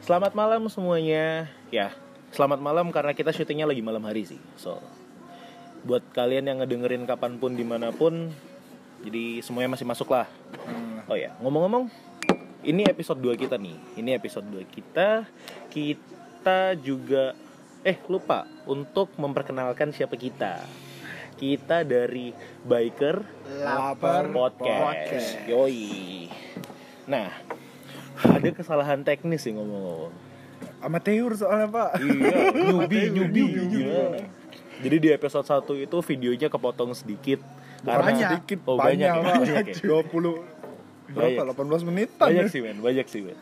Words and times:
Selamat 0.00 0.32
malam 0.32 0.72
semuanya. 0.72 1.44
Ya, 1.68 1.92
selamat 2.32 2.64
malam 2.64 2.88
karena 2.88 3.12
kita 3.12 3.28
syutingnya 3.28 3.68
lagi 3.68 3.84
malam 3.84 4.00
hari 4.08 4.24
sih. 4.24 4.40
So, 4.56 4.80
buat 5.84 6.00
kalian 6.16 6.48
yang 6.48 6.64
ngedengerin 6.64 7.04
kapan 7.04 7.36
pun 7.36 7.60
di 7.60 7.64
mana 7.64 7.92
pun, 7.92 8.32
jadi 9.04 9.44
semuanya 9.44 9.76
masih 9.76 9.84
masuk 9.84 10.16
lah. 10.16 10.24
Oh 11.12 11.16
ya, 11.16 11.36
ngomong-ngomong, 11.44 11.92
ini 12.64 12.88
episode 12.88 13.20
2 13.20 13.36
kita 13.36 13.60
nih. 13.60 13.76
Ini 14.00 14.16
episode 14.16 14.48
2 14.48 14.64
kita. 14.64 15.28
Kita 15.68 16.72
juga 16.80 17.36
eh 17.84 18.00
lupa 18.08 18.48
untuk 18.64 19.12
memperkenalkan 19.20 19.92
siapa 19.92 20.16
kita. 20.16 20.64
Kita 21.42 21.82
dari 21.82 22.30
Biker 22.62 23.18
Lapar 23.66 24.30
Podcast. 24.30 24.78
Podcast. 24.78 25.30
Yoi. 25.50 26.30
Nah, 27.10 27.34
ada 28.22 28.48
kesalahan 28.54 29.02
teknis 29.02 29.42
sih 29.42 29.50
ngomong-ngomong. 29.50 30.14
Amatir 30.78 31.26
soalnya 31.34 31.66
pak 31.66 31.98
Iya, 31.98 32.54
nyubi, 32.54 33.10
nyubi. 33.10 33.42
Gimana? 33.58 34.22
Jadi 34.86 34.96
di 35.02 35.08
episode 35.10 35.42
1 35.42 35.82
itu 35.82 35.96
videonya 36.14 36.46
kepotong 36.46 36.94
sedikit 36.94 37.42
Banyak. 37.82 38.38
sedikit 38.38 38.58
oh, 38.70 38.78
banyak, 38.78 39.02
banyak, 39.02 39.10
ya? 39.10 39.18
banyak, 39.18 39.66
Banyak 39.66 39.66
ya? 39.66 39.98
20 39.98 40.62
berapa 41.12 41.42
18 41.58 41.88
menitan 41.90 42.24
Banyak 42.30 42.46
ya? 42.46 42.52
sih 42.54 42.60
men, 42.62 42.78
banyak 42.78 43.06
sih 43.10 43.20
men. 43.26 43.38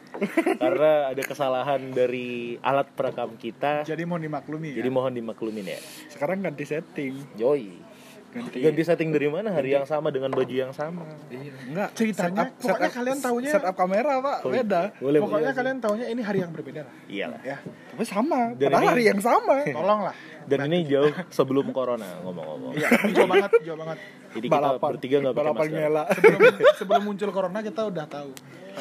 Karena 0.56 1.12
ada 1.12 1.22
kesalahan 1.22 1.92
dari 1.92 2.56
alat 2.64 2.88
perekam 2.96 3.36
kita. 3.36 3.84
Jadi 3.84 4.02
mau 4.08 4.16
dimaklumi 4.16 4.72
Jadi 4.72 4.88
ya. 4.88 4.94
mohon 4.96 5.12
dimaklumin 5.12 5.76
ya. 5.76 5.78
sekarang 6.08 6.40
ganti 6.40 6.64
setting 6.64 7.20
Yoi. 7.36 7.89
Ganti, 8.30 8.58
Ganti 8.60 8.82
setting 8.82 9.10
dari 9.10 9.26
mana? 9.26 9.50
Hari 9.50 9.70
yang 9.72 9.82
sama 9.82 10.08
dengan 10.08 10.30
baju 10.30 10.48
yang 10.48 10.70
sama. 10.70 11.02
iya 11.28 11.50
enggak 11.64 11.88
Ceritanya, 11.92 12.46
setup- 12.46 12.56
pokoknya 12.56 12.78
setup- 12.80 12.96
kalian 12.96 13.18
taunya- 13.18 13.52
setup 13.52 13.74
kamera 13.74 14.12
pak 14.18 14.38
Oh, 14.40 14.50
beda 14.50 14.82
Boleh, 14.96 15.18
Pokoknya 15.18 15.44
boleh. 15.44 15.56
kalian 15.56 15.78
taunya 15.78 16.06
ini 16.06 16.20
hari 16.20 16.38
yang 16.40 16.50
berbeda 16.50 16.80
lah. 16.82 16.94
Iyalah. 17.06 17.40
Ya, 17.42 17.56
tapi 17.90 18.04
sama 18.04 18.40
Dan 18.54 18.68
padahal 18.68 18.80
ini- 18.80 18.90
hari 18.90 19.02
yang 19.06 19.20
sama 19.20 19.54
tolonglah. 19.76 20.14
Dan 20.40 20.58
ini 20.66 20.78
jauh 20.84 21.12
sebelum 21.28 21.68
corona 21.70 22.06
ngomong-ngomong. 22.22 22.72
Iya, 22.72 22.88
jauh 23.12 23.28
banget, 23.28 23.50
jauh 23.60 23.76
banget. 23.76 23.98
Jadi 24.30 24.46
kita 24.46 24.56
balapan 24.56 24.88
bertiga 24.88 25.16
nggak 25.20 25.32
pakai 25.32 25.44
balapan 25.44 25.66
masker. 25.66 25.90
Sebelum, 26.16 26.40
sebelum 26.76 27.02
muncul 27.04 27.30
corona 27.30 27.58
kita 27.60 27.82
udah 27.84 28.06
tahu. 28.06 28.30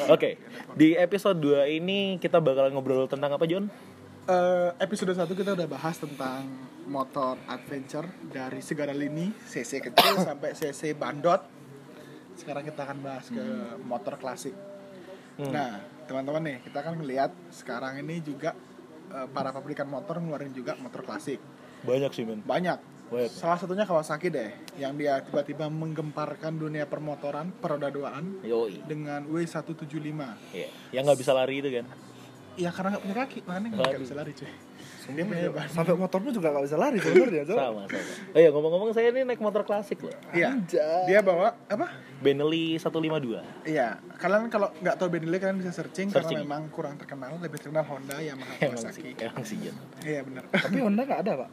Oke, 0.08 0.38
di 0.72 0.94
episode 0.94 1.36
2 1.36 1.66
ini 1.68 1.98
kita 2.16 2.38
bakal 2.38 2.70
ngobrol 2.70 3.04
tentang 3.04 3.30
apa 3.30 3.44
John? 3.44 3.66
Eh, 4.30 4.70
episode 4.78 5.10
1 5.10 5.26
kita 5.34 5.58
udah 5.58 5.66
bahas 5.66 5.98
tentang 5.98 6.46
motor 6.86 7.34
adventure 7.50 8.06
dari 8.30 8.62
segala 8.62 8.94
lini, 8.94 9.34
CC 9.42 9.82
kecil 9.82 10.22
sampai 10.30 10.54
CC 10.54 10.94
bandot. 10.94 11.42
Sekarang 12.38 12.62
kita 12.62 12.86
akan 12.86 12.98
bahas 13.02 13.26
ke 13.26 13.42
motor 13.82 14.14
klasik. 14.22 14.54
Hmm. 15.34 15.50
Nah, 15.50 15.82
teman-teman 16.06 16.46
nih, 16.46 16.56
kita 16.62 16.78
akan 16.78 17.02
melihat 17.02 17.34
sekarang 17.50 17.98
ini 18.06 18.22
juga 18.22 18.54
eh, 19.10 19.26
para 19.34 19.50
pabrikan 19.50 19.90
motor 19.90 20.22
ngeluarin 20.22 20.54
juga 20.54 20.78
motor 20.78 21.02
klasik. 21.02 21.42
Banyak 21.82 22.14
sih 22.14 22.22
men. 22.22 22.46
Banyak. 22.46 22.78
Banyak. 23.10 23.34
Salah 23.34 23.58
satunya 23.58 23.82
Kawasaki 23.82 24.30
deh, 24.30 24.54
yang 24.78 24.94
dia 24.94 25.18
tiba-tiba 25.26 25.66
menggemparkan 25.66 26.54
dunia 26.54 26.86
permotoran, 26.86 27.50
peroda 27.58 27.90
duaan 27.90 28.46
Yoi. 28.46 28.86
dengan 28.86 29.26
W175. 29.26 30.22
Iya, 30.54 30.70
yang 30.94 31.02
nggak 31.02 31.18
bisa 31.18 31.34
lari 31.34 31.58
itu 31.58 31.82
kan. 31.82 32.09
Ya 32.60 32.70
karena 32.70 32.92
nggak 32.92 33.02
punya 33.02 33.16
kaki, 33.24 33.38
makanya 33.48 33.68
nggak 33.72 34.02
bisa 34.04 34.14
lari 34.14 34.32
cuy. 34.36 34.52
Ban. 35.10 35.66
sampai 35.66 35.98
motormu 35.98 36.30
juga 36.30 36.54
gak 36.54 36.70
bisa 36.70 36.78
lari 36.78 37.02
sebenarnya 37.02 37.42
coba 37.42 37.58
Sama, 37.66 37.82
sama. 37.90 38.30
Oh 38.30 38.38
iya, 38.38 38.48
ngomong-ngomong 38.54 38.90
saya 38.94 39.10
ini 39.10 39.26
naik 39.26 39.42
motor 39.42 39.66
klasik 39.66 39.98
loh. 40.06 40.14
Iya. 40.30 40.54
Dia 41.02 41.18
bawa 41.18 41.50
apa? 41.66 41.90
Benelli 42.22 42.78
152. 42.78 43.66
Iya. 43.66 43.98
Kalian 44.22 44.46
kalau 44.46 44.70
nggak 44.78 44.94
tahu 44.94 45.10
Bentley 45.10 45.42
kalian 45.42 45.58
bisa 45.58 45.74
searching, 45.74 46.14
Searching. 46.14 46.38
karena 46.38 46.46
memang 46.46 46.70
kurang 46.70 46.94
terkenal, 46.94 47.34
lebih 47.42 47.58
terkenal 47.58 47.82
Honda, 47.90 48.22
Yamaha, 48.22 48.54
Emang 48.62 48.78
Kawasaki. 48.78 49.02
sih, 49.02 49.10
emang 49.18 49.42
sih. 49.42 49.58
Iya 50.06 50.20
benar. 50.22 50.44
tapi 50.46 50.78
Honda 50.78 51.02
gak 51.02 51.20
ada 51.26 51.32
pak 51.42 51.50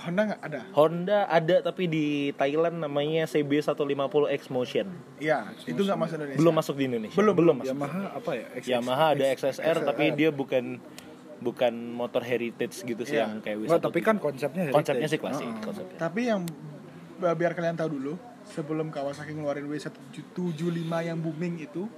Honda 0.00 0.22
nggak 0.26 0.40
ada. 0.42 0.60
Honda 0.72 1.18
ada 1.26 1.56
tapi 1.60 1.84
di 1.84 2.06
Thailand 2.32 2.80
namanya 2.80 3.24
CB150X 3.26 4.48
Motion. 4.48 4.88
Iya. 5.16 5.52
Itu 5.62 5.76
nggak 5.78 5.98
masuk 5.98 6.14
Indonesia. 6.16 6.38
Belum 6.38 6.54
masuk 6.54 6.74
di 6.74 6.84
Indonesia. 6.86 7.16
Belum, 7.16 7.34
belum 7.34 7.54
masuk. 7.58 7.70
Yamaha 7.70 8.02
apa 8.10 8.30
ya 8.32 8.46
XS? 8.56 8.68
Yamaha 8.70 9.04
ada 9.12 9.24
XSR 9.26 9.52
XSR. 9.54 9.76
tapi 9.84 10.04
dia 10.12 10.30
bukan 10.30 10.64
bukan 11.38 11.72
motor 11.90 12.20
heritage 12.20 12.80
gitu 12.80 13.00
sih 13.02 13.16
Iya. 13.16 13.24
yang 13.26 13.40
kayak 13.40 13.56
W1. 13.62 13.76
tapi 13.78 13.98
kan 13.98 14.16
konsepnya 14.16 14.62
heritage. 14.62 14.76
konsepnya 14.76 15.08
sih 15.08 15.18
klasik 15.18 15.46
konsepnya. 15.58 15.96
Tapi 15.98 16.20
yang 16.26 16.40
bi- 17.16 17.32
biar 17.34 17.52
kalian 17.52 17.76
tahu 17.76 17.90
dulu, 17.90 18.12
sebelum 18.46 18.88
Kawasaki 18.88 19.32
ngeluarin 19.32 19.64
W175 19.64 20.44
yang 21.00 21.16
booming 21.16 21.60
itu, 21.60 21.88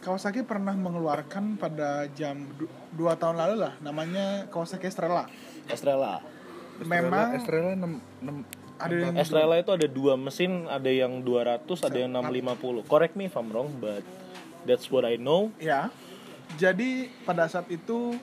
Kawasaki 0.00 0.40
pernah 0.42 0.72
mengeluarkan 0.72 1.56
pada 1.56 2.08
jam 2.10 2.48
2 2.56 2.68
tahun 3.14 3.36
lalu 3.36 3.56
lah, 3.60 3.76
namanya 3.78 4.48
Kawasaki 4.48 4.88
Estrella. 4.88 5.28
Estrella. 5.66 6.24
Memang 6.84 7.36
Estrella 7.36 7.72
6, 7.76 7.84
6 8.24 8.80
ada 8.80 8.94
yang 8.96 9.14
Estrella 9.20 9.60
itu 9.60 9.72
ada 9.76 9.84
dua 9.84 10.16
mesin, 10.16 10.64
ada 10.64 10.88
yang 10.88 11.20
200, 11.20 11.68
ada 11.84 11.98
yang 12.00 12.10
650. 12.16 12.88
Correct 12.88 13.12
me 13.12 13.28
if 13.28 13.36
I'm 13.36 13.52
wrong, 13.52 13.68
but 13.76 14.00
that's 14.64 14.88
what 14.88 15.04
I 15.04 15.20
know. 15.20 15.52
Ya. 15.60 15.92
Jadi 16.56 17.12
pada 17.28 17.44
saat 17.44 17.68
itu 17.68 18.16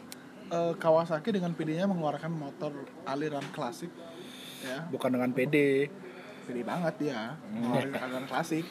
eh, 0.50 0.74
Kawasaki 0.82 1.30
dengan 1.38 1.54
PD-nya 1.54 1.86
mengeluarkan 1.86 2.34
motor 2.34 2.74
aliran 3.06 3.46
klasik 3.54 3.94
ya. 4.66 4.84
bukan 4.90 5.14
dengan 5.14 5.30
PD 5.32 5.88
Gede 6.50 6.64
banget 6.66 7.14
ya, 7.14 7.38
aliran, 7.72 7.94
aliran 7.94 8.26
klasik 8.26 8.66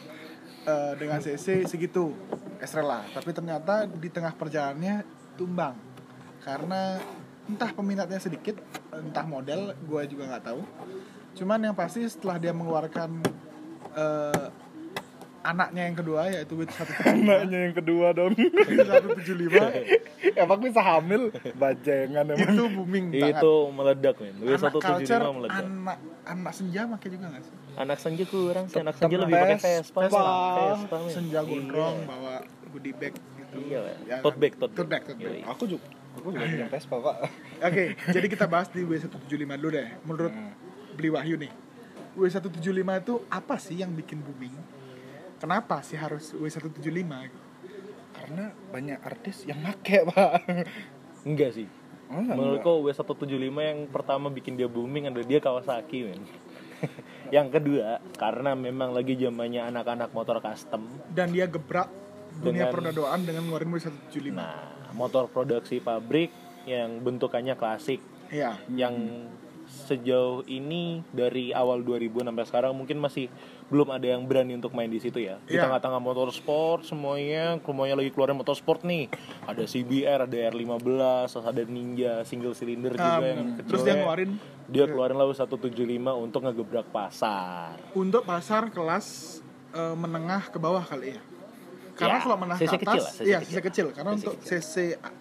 Eh, 0.66 0.92
dengan 0.98 1.22
CC 1.22 1.62
segitu 1.62 2.10
Estrella. 2.58 3.06
Tapi 3.14 3.30
ternyata 3.30 3.86
di 3.86 4.10
tengah 4.10 4.34
perjalanannya 4.34 5.06
tumbang 5.38 5.78
karena 6.42 6.98
entah 7.46 7.70
peminatnya 7.70 8.18
sedikit, 8.18 8.58
entah 8.90 9.24
model, 9.24 9.74
gue 9.78 10.02
juga 10.10 10.26
nggak 10.28 10.44
tahu. 10.44 10.60
Cuman 11.36 11.58
yang 11.62 11.76
pasti 11.76 12.02
setelah 12.06 12.36
dia 12.36 12.50
mengeluarkan 12.50 13.22
eh, 13.94 14.46
anaknya 15.46 15.82
yang 15.86 15.96
kedua 15.96 16.20
yaitu 16.26 16.58
Wit 16.58 16.74
175 16.74 17.06
anaknya 17.22 17.58
yang 17.70 17.74
kedua 17.78 18.10
dong 18.10 18.34
175 18.34 19.46
emang 20.42 20.58
bisa 20.58 20.80
hamil 20.82 21.30
bajengan 21.54 22.24
emang 22.34 22.50
itu 22.50 22.64
booming 22.74 23.06
banget. 23.14 23.38
Itu 23.38 23.54
meledak 23.70 24.14
men. 24.18 24.34
anak 24.42 24.72
culture, 24.74 25.22
W175 25.22 25.36
meledak. 25.38 25.62
anak 25.62 25.98
anak 26.26 26.52
senja 26.52 26.80
pakai 26.90 27.08
juga 27.14 27.26
nggak 27.30 27.42
sih? 27.46 27.54
Anak 27.78 27.98
senja 28.02 28.24
kurang 28.26 28.64
sih, 28.66 28.80
anak 28.82 28.94
senja 28.98 29.16
lebih 29.22 29.34
pakai 29.38 29.58
Vespa. 29.62 30.00
Vespa. 30.02 30.98
Senja 31.14 31.40
gondrong, 31.46 31.96
Iya. 32.02 32.10
bawa 32.10 32.34
goodie 32.74 32.94
bag 32.98 33.14
gitu. 33.14 33.56
Iya. 33.70 33.80
Ya, 34.02 34.16
Tote 34.26 34.38
bag, 34.42 34.52
tote 34.58 34.74
tote 34.74 34.90
bag. 34.90 34.90
bag, 34.90 35.02
tote 35.06 35.22
bag. 35.22 35.30
Yoi. 35.30 35.40
aku 35.46 35.64
juga 35.70 35.86
aku 36.16 36.28
juga 36.30 36.46
punya 36.46 36.66
Vespa 36.66 36.96
pak 36.98 37.16
Oke, 37.62 37.84
jadi 38.06 38.26
kita 38.26 38.44
bahas 38.44 38.68
di 38.68 38.80
W175 38.80 39.28
dulu 39.56 39.68
deh. 39.70 39.88
Menurut 40.02 40.28
Hmm. 40.28 40.52
Beli 40.92 41.08
Wahyu 41.08 41.36
nih, 41.36 41.52
W175 42.14 42.64
itu 42.96 43.14
apa 43.28 43.56
sih 43.56 43.76
yang 43.76 43.92
bikin 43.92 44.18
booming? 44.18 44.52
Kenapa 45.36 45.80
sih 45.80 45.94
harus 45.94 46.32
W175? 46.32 47.44
karena 48.16 48.48
banyak 48.66 48.98
artis 48.98 49.44
yang 49.44 49.60
make 49.60 50.02
pak 50.08 50.40
Enggak 51.22 51.52
sih. 51.52 51.68
oh, 52.08 52.18
Menurutku 52.18 52.80
W175 52.82 53.28
yang 53.54 53.86
pertama 53.86 54.26
bikin 54.28 54.56
dia 54.56 54.66
booming 54.66 55.06
adalah 55.06 55.22
dia 55.22 55.36
Kawasaki 55.36 55.98
men. 56.02 56.24
yang 57.36 57.48
kedua 57.48 58.00
karena 58.14 58.52
memang 58.52 58.90
lagi 58.90 59.14
zamannya 59.14 59.64
anak-anak 59.64 60.10
motor 60.10 60.40
custom. 60.40 60.88
Dan 61.06 61.28
dia 61.28 61.44
gebrak 61.44 61.92
dunia 62.36 62.66
Dengan- 62.66 62.72
perdadoan 62.72 63.20
dengan 63.22 63.42
ngeluarin 63.44 63.70
W175. 63.70 64.32
Nah, 64.32 64.85
motor 64.96 65.28
produksi 65.28 65.78
pabrik 65.78 66.32
yang 66.64 66.98
bentukannya 66.98 67.54
klasik 67.54 68.00
Iya. 68.26 68.58
yang 68.68 68.96
sejauh 69.66 70.46
ini 70.46 71.02
dari 71.10 71.50
awal 71.50 71.82
2000 71.82 72.22
sampai 72.22 72.44
sekarang 72.44 72.72
mungkin 72.72 72.96
masih 72.96 73.26
belum 73.66 73.90
ada 73.90 74.06
yang 74.08 74.22
berani 74.22 74.54
untuk 74.54 74.70
main 74.70 74.86
di 74.86 74.98
situ 74.98 75.18
ya. 75.18 75.42
Di 75.42 75.54
Iya. 75.54 75.66
tengah-tengah 75.66 75.98
motor 75.98 76.30
sport 76.30 76.86
semuanya, 76.86 77.58
semuanya 77.60 77.98
lagi 77.98 78.10
keluarin 78.10 78.34
motor 78.34 78.54
sport 78.54 78.82
nih. 78.82 79.10
Ada 79.42 79.66
CBR, 79.66 80.20
ada 80.22 80.36
R15, 80.48 80.86
terus 81.28 81.44
ada 81.44 81.62
Ninja 81.62 82.22
single 82.22 82.54
cylinder 82.54 82.94
juga 82.94 83.18
Um, 83.18 83.22
yang 83.24 83.40
terus 83.60 83.82
kecil 83.82 83.82
dia 83.82 83.90
ya. 83.90 83.98
ngeluarin 84.00 84.30
dia 84.66 84.84
keluarin 84.86 85.16
lalu 85.16 85.32
175 85.34 86.14
untuk 86.16 86.40
ngegebrak 86.42 86.86
pasar. 86.88 87.74
untuk 87.92 88.22
pasar 88.22 88.70
kelas 88.70 89.38
eh, 89.70 89.94
menengah 89.94 90.46
ke 90.46 90.56
bawah 90.56 90.80
kali 90.80 91.14
ya. 91.14 91.20
Karena 91.96 92.20
Ya, 92.20 92.24
kalau 92.28 92.36
menengah 92.36 92.58
CC 92.60 92.74
ke 92.76 92.78
kecil 92.84 92.92
atas, 92.92 93.04
lah, 93.04 93.12
CC 93.16 93.24
iya 93.24 93.38
kecil. 93.40 93.48
CC 93.48 93.58
kecil. 93.64 93.86
Karena 93.96 94.10
CC 94.12 94.18
untuk 94.20 94.34
kecil. 94.36 94.60
CC 94.60 94.74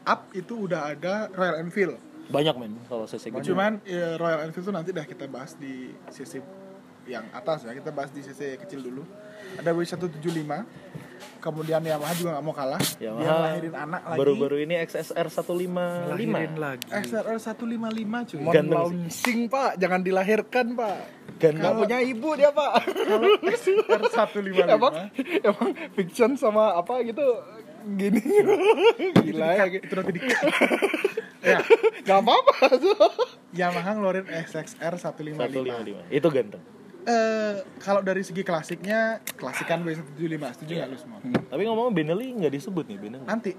up 0.03 0.21
itu 0.35 0.53
udah 0.67 0.81
ada 0.91 1.13
Royal 1.31 1.55
Enfield. 1.63 1.95
Banyak 2.25 2.55
men 2.59 2.73
kalau 2.91 3.05
CC 3.07 3.23
gitu. 3.31 3.55
Cuman 3.55 3.79
ya, 3.87 4.19
Royal 4.19 4.39
Enfield 4.43 4.65
itu 4.67 4.73
nanti 4.75 4.89
dah 4.91 5.05
kita 5.07 5.25
bahas 5.31 5.55
di 5.55 5.95
CC 6.11 6.43
yang 7.07 7.23
atas 7.31 7.63
ya. 7.63 7.71
Kita 7.71 7.95
bahas 7.95 8.11
di 8.11 8.19
CC 8.19 8.59
kecil 8.59 8.83
dulu. 8.83 9.07
Ada 9.55 9.71
W175. 9.71 10.51
Kemudian 11.39 11.81
Yamaha 11.85 12.13
juga 12.17 12.29
nggak 12.37 12.45
mau 12.45 12.55
kalah. 12.57 12.81
Dia 12.97 13.13
Yamaha 13.13 13.35
lahirin 13.45 13.75
anak 13.77 14.01
lagi. 14.01 14.19
baru-baru 14.19 14.55
ini 14.65 14.73
XSR 14.81 15.27
155. 15.29 16.09
lahirin 16.09 16.57
lagi 16.57 16.85
XRL 16.89 17.39
155 17.39 18.29
cuy. 18.29 18.39
Mau 18.41 18.53
launching 18.53 19.39
pak 19.45 19.71
jangan 19.77 20.01
dilahirkan 20.01 20.65
pak 20.73 20.97
Ganteng. 21.35 21.59
Nggak 21.61 21.73
punya 21.75 21.97
ibu 22.01 22.29
dia 22.33 22.49
pak. 22.49 22.71
XR 23.43 24.01
155 24.09 24.65
emang 24.75 24.93
emang 25.43 25.69
fiction 25.93 26.31
sama 26.39 26.79
apa 26.79 27.03
gitu 27.05 27.23
gini 27.85 28.17
gila 29.13 29.49
ya 29.61 29.65
itu 29.69 29.93
nanti 29.93 30.11
di 30.17 30.21
ya 31.53 31.61
nggak 32.01 32.17
apa-apa 32.17 32.81
tuh 32.81 32.97
Yamaha 33.61 33.93
ngeluarin 33.93 34.25
SXR 34.25 34.97
155 34.97 35.37
155. 35.37 36.09
Itu 36.09 36.27
ganteng. 36.33 36.63
Eh, 37.05 37.53
kalau 37.77 38.01
dari 38.01 38.21
segi 38.21 38.41
klasiknya 38.41 38.99
klasikan 39.31 39.81
W175 39.81 40.17
setuju 40.51 40.71
nggak 40.75 40.89
lu 40.89 40.97
semua? 40.97 41.19
Tapi 41.21 41.61
ngomong 41.63 41.93
Benelli 41.93 42.33
nggak 42.33 42.49
disebut 42.51 42.85
nih 42.85 42.97
Benelli. 42.97 43.23
nanti. 43.23 43.53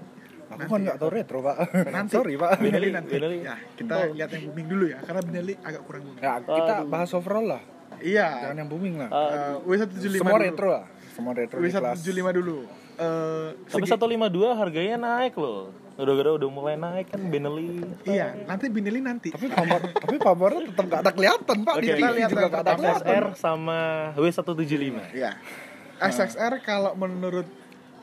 Aku 0.47 0.63
kan 0.65 0.79
nggak 0.81 0.95
tahu 0.97 1.09
retro 1.09 1.39
pak. 1.41 1.55
Nanti. 1.87 2.11
sorry 2.13 2.35
pak. 2.35 2.59
Benelli 2.59 2.87
Benelli, 2.87 2.89
nanti. 2.91 3.11
Benelli. 3.13 3.37
ya 3.41 3.55
kita 3.73 3.95
lihat 4.11 4.29
yang 4.29 4.43
booming 4.47 4.67
dulu 4.67 4.85
ya 4.87 4.99
karena 5.01 5.21
Benelli 5.21 5.53
agak 5.57 5.81
kurang 5.83 6.01
booming. 6.03 6.21
Ya 6.21 6.33
kita 6.39 6.73
Aduh. 6.77 6.87
bahas 6.87 7.09
overall 7.11 7.47
lah. 7.49 7.61
Iya. 7.97 8.27
Jangan 8.43 8.57
yang 8.57 8.69
booming 8.69 8.95
lah. 8.99 9.09
Eh, 9.09 9.53
W175 9.63 10.11
semua 10.17 10.35
dulu. 10.35 10.43
retro 10.43 10.67
lah. 10.69 10.85
Semua 11.09 11.31
retro 11.33 11.57
di 11.57 11.69
kelas. 11.69 11.95
W175 11.97 12.27
dulu. 12.33 12.57
Eh, 12.97 13.47
Tapi 13.65 13.85
segi- 13.85 13.91
152 13.93 14.49
harganya 14.53 14.95
naik 14.97 15.35
loh. 15.35 15.71
Udah-udah 15.97 16.33
udah 16.37 16.49
mulai 16.53 16.75
naik 16.77 17.09
kan 17.09 17.21
Benelli. 17.25 17.81
iya 18.05 18.37
nanti 18.45 18.69
Benelli 18.69 19.01
nanti 19.01 19.33
tapi 19.33 19.49
pamor 19.49 19.81
tapi 19.97 20.15
pamornya 20.21 20.61
tetap 20.69 20.85
nggak 20.85 21.01
ada 21.01 21.11
kelihatan 21.11 21.57
pak 21.65 21.75
TV 21.81 21.97
lihat 21.97 22.29
juga 22.29 22.47
nggak 22.47 22.61
ada 22.61 22.73
kelihatan 22.77 23.01
SXR 23.01 23.25
sama 23.33 23.79
W175. 24.13 24.95
Iya. 25.17 25.31
SXR 25.97 26.53
kalau 26.61 26.93
menurut 26.93 27.49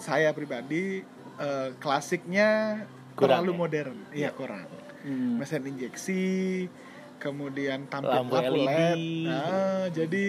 saya 0.02 0.34
pribadi 0.34 1.06
eh, 1.38 1.68
klasiknya 1.78 2.82
Kurang 3.14 3.46
terlalu 3.46 3.52
ya? 3.54 3.58
modern. 3.58 3.96
Iya, 4.10 4.30
kurang. 4.34 4.66
Hmm. 5.06 5.38
Mesin 5.38 5.62
injeksi, 5.70 6.66
kemudian 7.22 7.86
tampil 7.86 8.10
Lampu 8.10 8.34
lampu 8.34 8.58
LED. 8.58 8.66
LED. 8.66 8.98
Nah, 9.30 9.84
jadi 9.94 10.26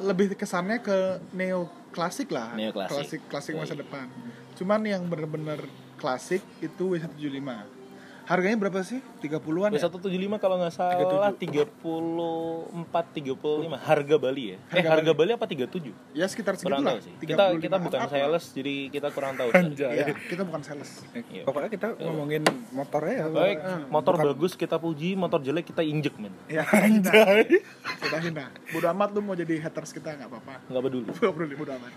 lebih 0.00 0.26
kesannya 0.38 0.80
ke 0.80 1.20
neo 1.36 1.68
klasik 1.92 2.32
lah. 2.32 2.56
Neoklasik. 2.56 2.96
Klasik 2.96 3.20
klasik 3.28 3.52
masa 3.58 3.76
depan. 3.76 4.08
Cuman 4.56 4.80
yang 4.88 5.04
bener-bener 5.04 5.60
klasik 5.98 6.40
itu 6.62 6.94
W175. 6.94 7.77
Harganya 8.28 8.60
berapa 8.60 8.84
sih? 8.84 9.00
30-an 9.24 9.72
ya? 9.72 9.88
W175 9.88 10.36
kalau 10.36 10.60
nggak 10.60 10.74
salah 10.76 11.32
34 11.32 11.80
35 11.80 13.72
harga 13.80 14.16
Bali 14.20 14.44
ya. 14.52 14.56
eh 14.68 14.84
Harga 14.84 14.88
harga 15.00 15.12
Bali 15.16 15.30
apa 15.32 15.48
37? 15.48 15.88
Ya 16.12 16.28
sekitar 16.28 16.60
segitu 16.60 16.76
lah. 16.76 17.00
sih. 17.00 17.16
Kita 17.16 17.56
35 17.56 17.64
kita 17.64 17.76
bukan 17.80 18.00
lah. 18.04 18.10
sales 18.12 18.44
jadi 18.52 18.74
kita 18.92 19.08
kurang 19.16 19.32
tahu. 19.40 19.48
Anjay. 19.48 19.96
Iya, 19.96 20.12
kita 20.28 20.44
bukan 20.44 20.60
sales. 20.60 20.90
Iya. 21.32 21.48
pokoknya 21.48 21.72
kita 21.72 21.86
ngomongin 22.04 22.44
motornya 22.68 23.14
ya 23.16 23.26
Baik, 23.32 23.58
motor 23.88 24.14
bagus 24.20 24.52
kita 24.52 24.76
puji, 24.76 25.16
motor 25.16 25.40
jelek 25.40 25.64
kita 25.64 25.80
injek 25.80 26.12
men. 26.20 26.36
Ya, 26.52 26.68
hina. 26.68 27.08
Sudah 28.04 28.20
hina. 28.20 28.44
Bodo 28.68 28.86
amat 28.92 29.08
lu 29.16 29.24
mau 29.24 29.32
jadi 29.32 29.56
haters 29.58 29.96
kita 29.96 30.12
nggak 30.12 30.28
apa-apa. 30.28 30.54
Nggak 30.68 30.82
peduli. 30.84 31.08
Gak 31.18 31.32
perlu 31.32 31.54
bodo 31.56 31.72
amat. 31.74 31.92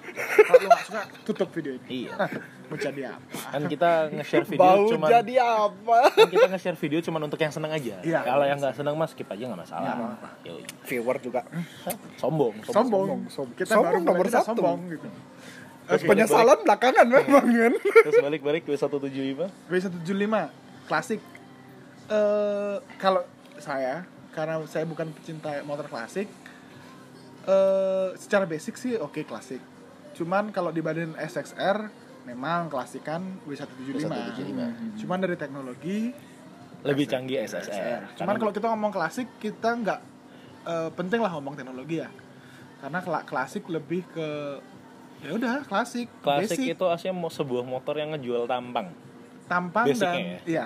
Kalau 0.47 0.59
lu 0.59 0.67
nggak 0.71 0.83
suka, 0.87 1.01
tutup 1.27 1.49
video 1.51 1.75
ini. 1.75 2.07
Iya. 2.07 2.15
Mau 2.71 2.79
jadi 2.79 3.01
apa? 3.11 3.35
Kan 3.51 3.67
kita 3.67 3.91
nge-share 4.15 4.47
video 4.47 4.63
bau 4.63 4.87
cuman 4.87 5.09
jadi 5.11 5.33
apa 5.43 5.99
kita 6.29 6.47
nge-share 6.51 6.77
video 6.77 6.99
cuman 7.01 7.21
untuk 7.25 7.39
yang 7.41 7.53
seneng 7.53 7.71
aja. 7.71 7.95
Iya. 8.03 8.19
Kalau 8.21 8.45
yang 8.45 8.59
nggak 8.59 8.75
seneng 8.75 8.93
mas 8.99 9.11
skip 9.15 9.29
aja 9.31 9.43
nggak 9.47 9.61
masalah. 9.63 9.93
Yoi. 10.45 10.63
viewer 10.85 11.17
juga 11.21 11.41
Sombong, 12.17 12.61
sombong. 12.65 12.73
Sombong. 12.73 13.19
sombong. 13.29 13.55
Kita 13.57 13.73
Sombong 13.77 14.03
nomor 14.05 14.25
kita 14.27 14.41
satu. 14.43 14.61
Sombong 14.61 14.79
gitu. 14.91 15.07
Terus 15.81 16.01
Oke. 16.05 16.09
penyesalan 16.13 16.59
belakangan 16.63 17.05
memang 17.09 17.45
kan 17.47 17.73
Terus 18.05 18.21
balik-balik 18.21 18.61
ke 18.67 18.71
175. 18.77 19.49
W175 19.67 20.35
klasik. 20.87 21.19
Eh 22.11 22.77
kalau 23.01 23.21
saya 23.57 24.05
karena 24.31 24.63
saya 24.65 24.87
bukan 24.87 25.11
pecinta 25.11 25.59
motor 25.67 25.85
klasik 25.91 26.31
eh 27.45 28.07
secara 28.15 28.45
basic 28.45 28.77
sih 28.77 28.95
oke 28.97 29.25
klasik. 29.25 29.59
Cuman 30.15 30.51
kalau 30.53 30.69
dibanding 30.69 31.15
SXR 31.17 32.00
memang 32.25 32.69
klasikan 32.69 33.41
W175. 33.45 34.05
W175. 34.05 34.59
Cuman 35.03 35.17
dari 35.21 35.35
teknologi 35.37 35.99
Lebih 36.81 37.05
canggih 37.05 37.45
SSR. 37.45 38.17
Cuman 38.17 38.41
kalau 38.41 38.49
kita 38.49 38.65
ngomong 38.73 38.89
klasik 38.89 39.29
kita 39.37 39.69
nggak 39.77 39.99
eh, 40.65 40.89
penting 40.97 41.21
lah 41.21 41.29
ngomong 41.37 41.53
teknologi 41.53 42.01
ya. 42.01 42.09
Karena 42.81 42.99
kla- 43.05 43.25
klasik 43.25 43.69
lebih 43.69 44.01
ke 44.09 44.57
ya 45.21 45.37
udah 45.37 45.61
klasik, 45.69 46.09
klasik 46.25 46.57
basic, 46.57 46.73
itu 46.73 46.85
aslinya 46.89 47.13
mau 47.13 47.29
sebuah 47.29 47.61
motor 47.61 47.93
yang 48.01 48.17
ngejual 48.17 48.49
tampang. 48.49 48.89
tampang 49.45 49.85
basicnya 49.85 50.09
dan 50.09 50.17
ya? 50.17 50.39
iya. 50.49 50.65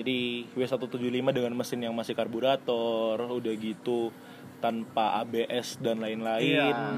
Jadi 0.00 0.48
W175 0.56 1.26
dengan 1.30 1.52
mesin 1.52 1.84
yang 1.84 1.94
masih 1.94 2.16
karburator, 2.16 3.20
udah 3.20 3.54
gitu 3.60 4.10
tanpa 4.58 5.20
ABS 5.22 5.76
dan 5.78 6.00
lain-lain. 6.00 6.56
Iya. 6.56 6.96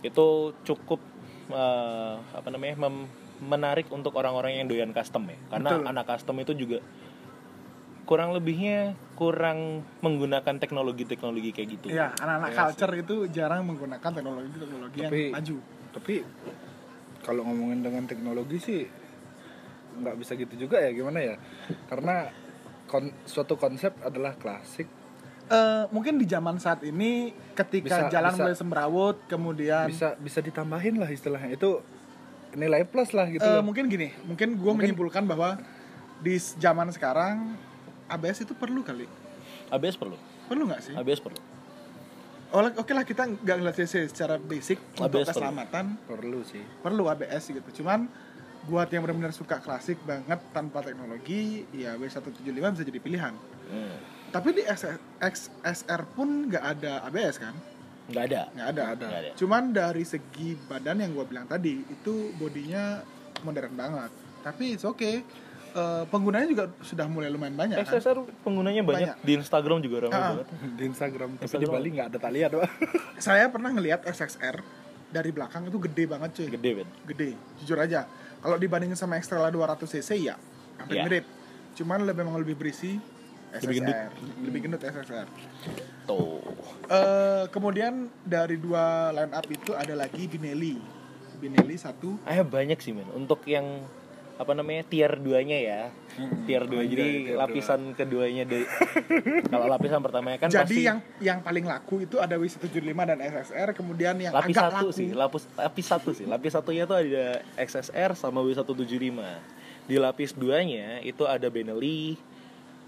Itu 0.00 0.56
cukup 0.64 0.98
eh, 1.50 2.14
apa 2.20 2.48
namanya? 2.48 2.76
mem- 2.78 3.10
menarik 3.44 3.90
untuk 3.90 4.14
orang-orang 4.16 4.62
yang 4.62 4.66
doyan 4.70 4.94
custom 4.94 5.26
ya. 5.28 5.36
Karena 5.50 5.68
Betul. 5.74 5.82
anak 5.90 6.04
custom 6.06 6.36
itu 6.40 6.52
juga 6.54 6.78
kurang 8.04 8.36
lebihnya 8.36 8.92
kurang 9.16 9.80
menggunakan 10.04 10.60
teknologi-teknologi 10.60 11.50
kayak 11.56 11.68
gitu. 11.80 11.86
Iya, 11.88 12.12
anak-anak 12.20 12.48
Iya 12.52 12.58
culture 12.68 12.94
itu 13.00 13.16
jarang 13.32 13.64
menggunakan 13.64 14.10
teknologi-teknologi 14.12 14.98
yang 15.00 15.12
maju. 15.32 15.56
tapi 15.94 16.26
kalau 17.24 17.46
ngomongin 17.48 17.80
dengan 17.80 18.04
teknologi 18.04 18.58
sih 18.60 18.82
nggak 19.94 20.16
bisa 20.18 20.34
gitu 20.34 20.66
juga 20.66 20.82
ya 20.82 20.90
gimana 20.90 21.22
ya 21.22 21.34
karena 21.86 22.28
kon- 22.90 23.14
suatu 23.24 23.54
konsep 23.54 23.94
adalah 24.02 24.34
klasik 24.34 24.90
Eh, 25.44 25.84
mungkin 25.92 26.16
di 26.16 26.24
zaman 26.24 26.56
saat 26.56 26.80
ini 26.88 27.36
ketika 27.52 28.08
Bisa- 28.08 28.12
jalan 28.12 28.32
bisa- 28.32 28.40
mulai 28.40 28.56
semrawut, 28.56 29.16
kemudian 29.28 29.84
bisa 29.92 30.16
bisa 30.16 30.40
ditambahin 30.40 30.96
lah 30.96 31.08
istilahnya 31.12 31.52
itu 31.52 31.84
nilai 32.56 32.88
plus 32.88 33.12
lah 33.12 33.28
gitu 33.28 33.44
eh, 33.44 33.60
loh. 33.60 33.66
mungkin 33.66 33.92
gini, 33.92 34.08
mungkin 34.24 34.56
gue 34.56 34.72
menyimpulkan 34.72 35.28
bahwa 35.28 35.60
di 36.24 36.40
zaman 36.40 36.88
sekarang 36.96 37.60
ABS 38.08 38.48
itu 38.48 38.56
perlu 38.56 38.80
kali. 38.80 39.04
ABS 39.68 40.00
perlu. 40.00 40.16
Perlu 40.48 40.64
nggak 40.64 40.80
sih? 40.80 40.94
ABS 40.96 41.20
perlu. 41.20 41.36
Oke 42.54 42.70
oke 42.80 42.92
lah 42.94 43.04
kita 43.04 43.26
nggak 43.28 43.56
ngeliat 43.60 43.76
CC 43.76 44.06
secara 44.08 44.40
basic 44.40 44.80
untuk 44.96 45.20
ABS 45.20 45.28
perlu. 45.28 45.44
keselamatan 45.44 45.84
perlu 46.08 46.40
sih 46.46 46.64
perlu 46.80 47.04
ABS 47.10 47.52
gitu. 47.52 47.84
Cuman 47.84 48.08
buat 48.64 48.88
yang 48.88 49.04
benar-benar 49.04 49.36
suka 49.36 49.60
klasik 49.60 50.00
banget 50.08 50.40
tanpa 50.56 50.80
teknologi, 50.80 51.68
ya 51.76 52.00
W175 52.00 52.64
bisa 52.80 52.84
jadi 52.86 53.00
pilihan. 53.02 53.34
Hmm. 53.68 54.13
Tapi 54.34 54.48
di 54.50 54.62
XS 54.66 54.98
XSR 55.22 56.02
pun 56.10 56.50
nggak 56.50 56.64
ada 56.74 57.06
ABS 57.06 57.38
kan? 57.38 57.54
Nggak 58.04 58.24
ada. 58.26 58.40
Nggak 58.50 58.66
ada. 58.68 58.82
Nggak 58.90 59.20
ada. 59.22 59.30
Cuman 59.38 59.62
dari 59.70 60.02
segi 60.02 60.58
badan 60.60 60.98
yang 60.98 61.14
gue 61.14 61.24
bilang 61.24 61.46
tadi 61.46 61.80
itu 61.80 62.34
bodinya 62.34 62.98
modern 63.40 63.72
banget. 63.72 64.10
Tapi 64.42 64.74
it's 64.74 64.82
okay. 64.82 65.22
Eh, 65.74 66.04
penggunanya 66.06 66.46
juga 66.46 66.64
sudah 66.82 67.06
mulai 67.06 67.30
lumayan 67.30 67.54
banyak 67.54 67.78
kan? 67.78 67.86
XSR 67.88 68.22
penggunanya 68.42 68.82
banyak. 68.82 69.10
Banyak. 69.10 69.16
di 69.22 69.32
Instagram 69.34 69.78
juga 69.82 69.96
ramai 70.06 70.14
Ah. 70.14 70.30
banget. 70.32 70.46
di 70.70 70.82
Instagram 70.84 71.28
tapi 71.30 71.38
di 71.38 71.44
Instagram. 71.46 71.72
Bali 71.72 71.88
nggak 71.90 72.06
ada 72.06 72.18
tali 72.20 72.38
ada 72.40 72.56
Saya 73.18 73.44
pernah 73.50 73.70
ngelihat 73.70 74.06
XXR 74.06 74.56
dari 75.10 75.30
belakang 75.30 75.66
itu 75.66 75.78
gede 75.80 76.04
banget 76.06 76.30
cuy. 76.30 76.46
Gede 76.50 76.70
Ben. 76.74 76.88
Gede, 77.06 77.28
jujur 77.58 77.78
aja. 77.78 78.06
Kalau 78.38 78.54
dibandingin 78.54 78.94
sama 78.94 79.14
Extrela 79.14 79.50
200 79.50 79.86
cc 79.88 80.10
ya 80.20 80.38
hampir 80.78 80.94
Iya. 80.94 81.04
mirip. 81.06 81.24
Cuman 81.74 82.02
lebih 82.02 82.22
memang 82.22 82.38
lebih 82.38 82.54
berisi 82.54 82.94
Lebih 83.62 83.78
SSR. 83.86 84.10
Lebih 84.42 84.58
gendut 84.66 84.82
SSR. 84.82 85.26
Tuh. 86.10 86.42
Eh, 86.90 87.44
kemudian 87.54 88.10
dari 88.26 88.58
dua 88.58 89.14
line 89.14 89.32
up 89.32 89.46
itu 89.46 89.72
ada 89.72 89.94
lagi 89.94 90.26
Binelli. 90.26 90.76
Binelli 91.38 91.76
satu 91.78 92.18
Ah 92.26 92.42
banyak 92.42 92.78
sih 92.82 92.90
men. 92.90 93.06
Untuk 93.14 93.46
yang 93.46 93.84
apa 94.34 94.50
namanya 94.50 94.82
tier 94.90 95.14
2-nya 95.14 95.58
ya. 95.62 95.82
Tier 96.42 96.66
2 96.66 96.90
jadi 96.90 97.06
tier 97.06 97.38
lapisan 97.38 97.94
keduanya 97.94 98.42
dari 98.42 98.66
kalau 99.52 99.70
lapisan 99.70 100.02
pertamanya 100.02 100.38
kan 100.42 100.50
Jadi 100.50 100.58
pasti 100.58 100.82
yang 100.82 100.98
yang 101.22 101.38
paling 101.38 101.62
laku 101.62 102.02
itu 102.02 102.18
ada 102.18 102.34
W175 102.34 102.98
dan 102.98 103.18
SSR, 103.22 103.68
kemudian 103.78 104.14
yang 104.18 104.34
lapis 104.34 104.58
agak 104.58 104.74
satu 104.74 104.74
laku 104.74 104.88
sih, 104.90 105.08
lapis 105.14 105.42
lapis 105.54 105.86
satu 105.86 106.10
sih. 106.10 106.26
Lapis 106.26 106.50
satunya 106.50 106.82
tuh 106.82 106.98
ada 106.98 107.46
XSR 107.54 108.18
sama 108.18 108.42
W175. 108.42 109.22
Di 109.86 109.96
lapis 110.02 110.34
duanya 110.34 110.98
itu 111.06 111.22
ada 111.30 111.46
Benelli 111.46 112.18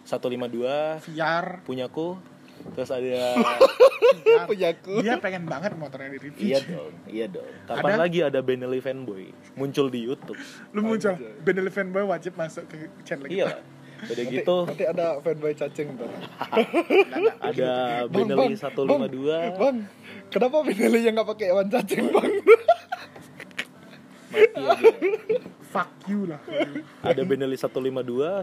152 0.07 1.03
VR, 1.03 1.67
punyaku. 1.67 2.15
Terus 2.73 2.91
ada. 2.95 3.37
Punyaku. 4.49 5.03
Dia 5.03 5.19
pengen 5.19 5.51
banget 5.51 5.75
motornya 5.75 6.15
di 6.15 6.19
review. 6.31 6.47
iya 6.47 6.59
dong, 6.63 6.93
iya 7.11 7.27
dong. 7.27 7.47
Kapan 7.67 7.91
Ada? 7.95 8.03
lagi 8.07 8.19
ada 8.23 8.41
Benelli 8.41 8.79
fanboy 8.79 9.35
muncul 9.59 9.91
di 9.91 10.07
YouTube? 10.07 10.39
Lu 10.73 10.81
muncul 10.87 11.19
Benelli 11.43 11.71
fanboy 11.75 12.07
wajib 12.07 12.39
masuk 12.39 12.65
ke 12.71 12.87
channel 13.03 13.27
kita. 13.27 13.35
Iya. 13.35 13.75
Udah 13.97 14.13
nanti, 14.13 14.37
gitu 14.37 14.57
nanti 14.69 14.85
ada 14.85 15.07
fanboy 15.25 15.53
cacing 15.57 15.89
tuh 15.97 16.11
ada 17.41 18.05
Bang, 18.13 18.29
Benelli 18.29 18.53
bang, 18.53 19.09
152 19.09 19.57
bang 19.57 19.77
kenapa 20.29 20.57
Benelli 20.69 21.01
yang 21.01 21.17
nggak 21.17 21.29
pakai 21.33 21.47
hewan 21.49 21.67
cacing 21.73 22.05
bang 22.13 22.33
mati 24.37 24.61
aja 24.61 24.91
fuck 25.77 25.91
you 26.07 26.25
lah. 26.25 26.41
Ada 27.03 27.23
Benelli 27.23 27.55
152 27.55 27.69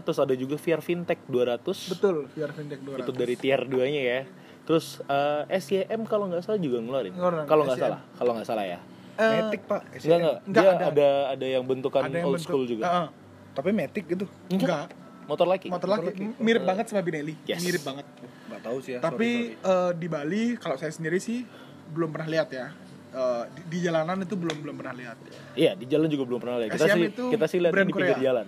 terus 0.00 0.18
ada 0.18 0.32
juga 0.32 0.54
VR 0.54 0.78
Fintech 0.78 1.20
200 1.24 1.90
betul 1.90 2.16
biar 2.30 2.50
fintech 2.50 2.80
200 2.80 3.02
itu 3.02 3.12
dari 3.12 3.34
tier 3.34 3.60
2 3.60 3.74
nya 3.88 4.02
ya. 4.04 4.20
Terus 4.64 4.86
eh, 5.04 5.42
SYM 5.54 6.02
kalau 6.04 6.24
nggak 6.26 6.40
salah 6.40 6.56
juga 6.56 6.78
ngeluarin. 6.78 7.12
Kalau 7.44 7.62
nggak 7.64 7.76
SYM. 7.76 7.84
salah 7.84 8.00
kalau 8.14 8.32
nggak 8.32 8.46
salah 8.46 8.64
ya. 8.64 8.78
Eh, 9.14 9.30
Matic 9.40 9.62
pak. 9.64 9.80
Enggak 9.94 10.16
enggak 10.16 10.36
Nggak, 10.44 10.62
dia 10.64 10.70
ada. 10.72 10.86
ada. 10.88 11.08
ada 11.30 11.46
yang 11.48 11.62
bentukan 11.62 12.02
ada 12.02 12.10
yang 12.12 12.24
old 12.24 12.34
bentuk- 12.34 12.46
school 12.46 12.64
juga. 12.64 12.84
Heeh. 12.84 13.06
tapi 13.52 13.70
Matic 13.70 14.04
gitu 14.08 14.24
enggak. 14.48 14.90
Motor 15.24 15.46
lagi 15.46 15.66
motor 15.68 15.88
lagi 15.88 16.36
mirip 16.36 16.62
banget 16.62 16.84
sama 16.86 17.00
Binelli 17.00 17.32
Yes. 17.44 17.60
mirip 17.60 17.80
banget. 17.82 18.04
Nggak 18.44 18.60
tahu 18.62 18.76
sih 18.78 18.92
ya 18.92 19.00
tapi 19.00 19.30
eh, 19.54 19.90
di 19.94 20.06
Bali 20.06 20.56
kalau 20.56 20.74
saya 20.74 20.90
sendiri 20.90 21.16
sih 21.16 21.44
belum 21.86 22.10
pernah 22.10 22.26
lihat 22.26 22.48
ya 22.50 22.72
Eh, 23.14 23.42
di, 23.54 23.62
di 23.70 23.78
jalanan 23.86 24.18
itu 24.20 24.34
belum 24.34 24.58
belum 24.58 24.74
pernah 24.74 24.94
lihat. 24.98 25.16
Iya 25.54 25.78
di 25.78 25.86
jalan 25.86 26.10
juga 26.10 26.24
belum 26.26 26.40
pernah 26.42 26.58
lihat. 26.58 26.70
Kita 26.74 26.86
SYM 26.90 26.98
sih 26.98 27.06
itu 27.14 27.24
kita 27.30 27.46
sih 27.46 27.58
lihatnya 27.62 27.74
brand 27.78 27.86
di 27.86 27.94
pinggir 27.94 28.10
Korea. 28.12 28.26
jalan. 28.26 28.46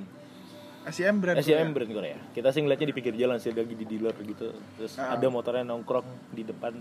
SCM 0.86 1.16
brand 1.18 1.36
SYM 1.38 1.46
Korea. 1.46 1.70
brand 1.70 1.92
Korea. 1.94 2.18
Kita 2.34 2.48
sih 2.50 2.60
ngeliatnya 2.62 2.86
di 2.86 2.94
pinggir 2.94 3.14
jalan 3.14 3.36
sih 3.38 3.50
lagi 3.54 3.74
di 3.74 3.86
dealer 3.86 4.14
gitu. 4.18 4.48
Terus 4.76 4.92
Ah. 4.98 5.14
ada 5.14 5.26
motornya 5.30 5.62
nongkrong 5.62 6.06
di 6.34 6.42
depan. 6.42 6.74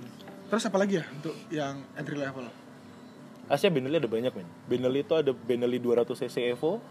Terus 0.49 0.63
apa 0.65 0.77
lagi 0.81 0.97
ya 0.97 1.05
untuk 1.07 1.33
yang 1.49 1.85
entry 1.93 2.17
level? 2.17 2.49
Asia 3.45 3.69
Benelli 3.69 4.01
ada 4.01 4.09
banyak 4.09 4.33
men. 4.33 4.49
Benelli 4.65 5.05
itu 5.05 5.13
ada 5.13 5.29
Benelli 5.29 5.77
200 5.77 6.17
cc 6.17 6.57
Evo. 6.57 6.81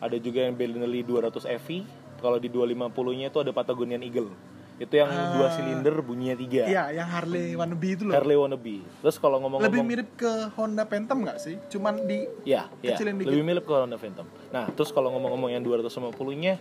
Ada 0.00 0.16
juga 0.16 0.40
yang 0.40 0.56
Benelli 0.56 1.04
200 1.04 1.44
EV 1.44 1.84
kalau 2.16 2.40
di 2.40 2.48
250 2.48 2.88
nya 3.12 3.28
itu 3.28 3.36
ada 3.36 3.52
Patagonian 3.52 4.00
Eagle 4.00 4.32
itu 4.80 4.94
yang 4.96 5.12
Ah. 5.12 5.36
dua 5.36 5.52
silinder 5.52 5.92
bunyinya 6.00 6.32
tiga. 6.34 6.64
Iya 6.64 6.84
yang 6.96 7.08
Harley 7.12 7.52
wannabe 7.52 7.88
itu 7.92 8.08
loh. 8.08 8.16
Harley 8.16 8.32
wannabe. 8.32 8.80
Terus 9.04 9.20
kalau 9.20 9.36
ngomong-ngomong 9.38 9.68
lebih 9.68 9.84
mirip 9.84 10.08
ke 10.16 10.32
Honda 10.56 10.88
Phantom 10.88 11.20
nggak 11.20 11.36
sih? 11.36 11.60
Cuman 11.68 12.00
di 12.02 12.24
ya, 12.42 12.64
ya 12.80 12.96
kecilin 12.96 13.20
dikit. 13.20 13.28
lebih 13.28 13.44
mirip 13.44 13.64
ke 13.64 13.72
Honda 13.72 14.00
Phantom. 14.00 14.24
Nah 14.48 14.72
terus 14.72 14.88
kalau 14.88 15.12
ngomong-ngomong 15.12 15.52
yang 15.52 15.60
250 15.60 16.16
nya 16.34 16.56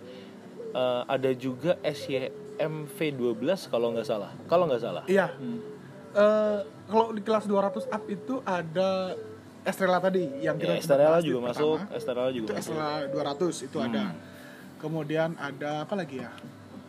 eh, 0.69 1.01
ada 1.07 1.31
juga 1.31 1.79
SYM 1.79 2.91
V12 2.91 3.39
kalau 3.65 3.95
nggak 3.95 4.05
salah. 4.05 4.35
Kalau 4.45 4.67
nggak 4.67 4.83
salah. 4.83 5.03
Iya. 5.07 5.31
Eh, 6.11 6.59
kalau 6.85 7.15
di 7.15 7.21
kelas 7.21 7.45
200 7.45 7.87
up 7.87 8.03
itu 8.05 8.43
ada 8.43 9.15
Estrella 9.61 9.97
tadi 9.97 10.27
yang 10.39 10.59
kita 10.59 10.75
ya, 10.75 10.77
Estrella 10.77 11.19
juga 11.21 11.39
masuk. 11.47 11.77
pertama. 11.79 11.95
Estrella 11.95 12.29
juga 12.29 12.45
itu 12.45 12.53
masuk. 12.53 12.73
Estrella 12.75 12.91
200 13.07 13.55
itu 13.63 13.77
ada. 13.79 14.03
Kemudian 14.75 15.29
ada 15.35 15.83
apa 15.83 15.95
lagi 15.95 16.19
ya 16.19 16.31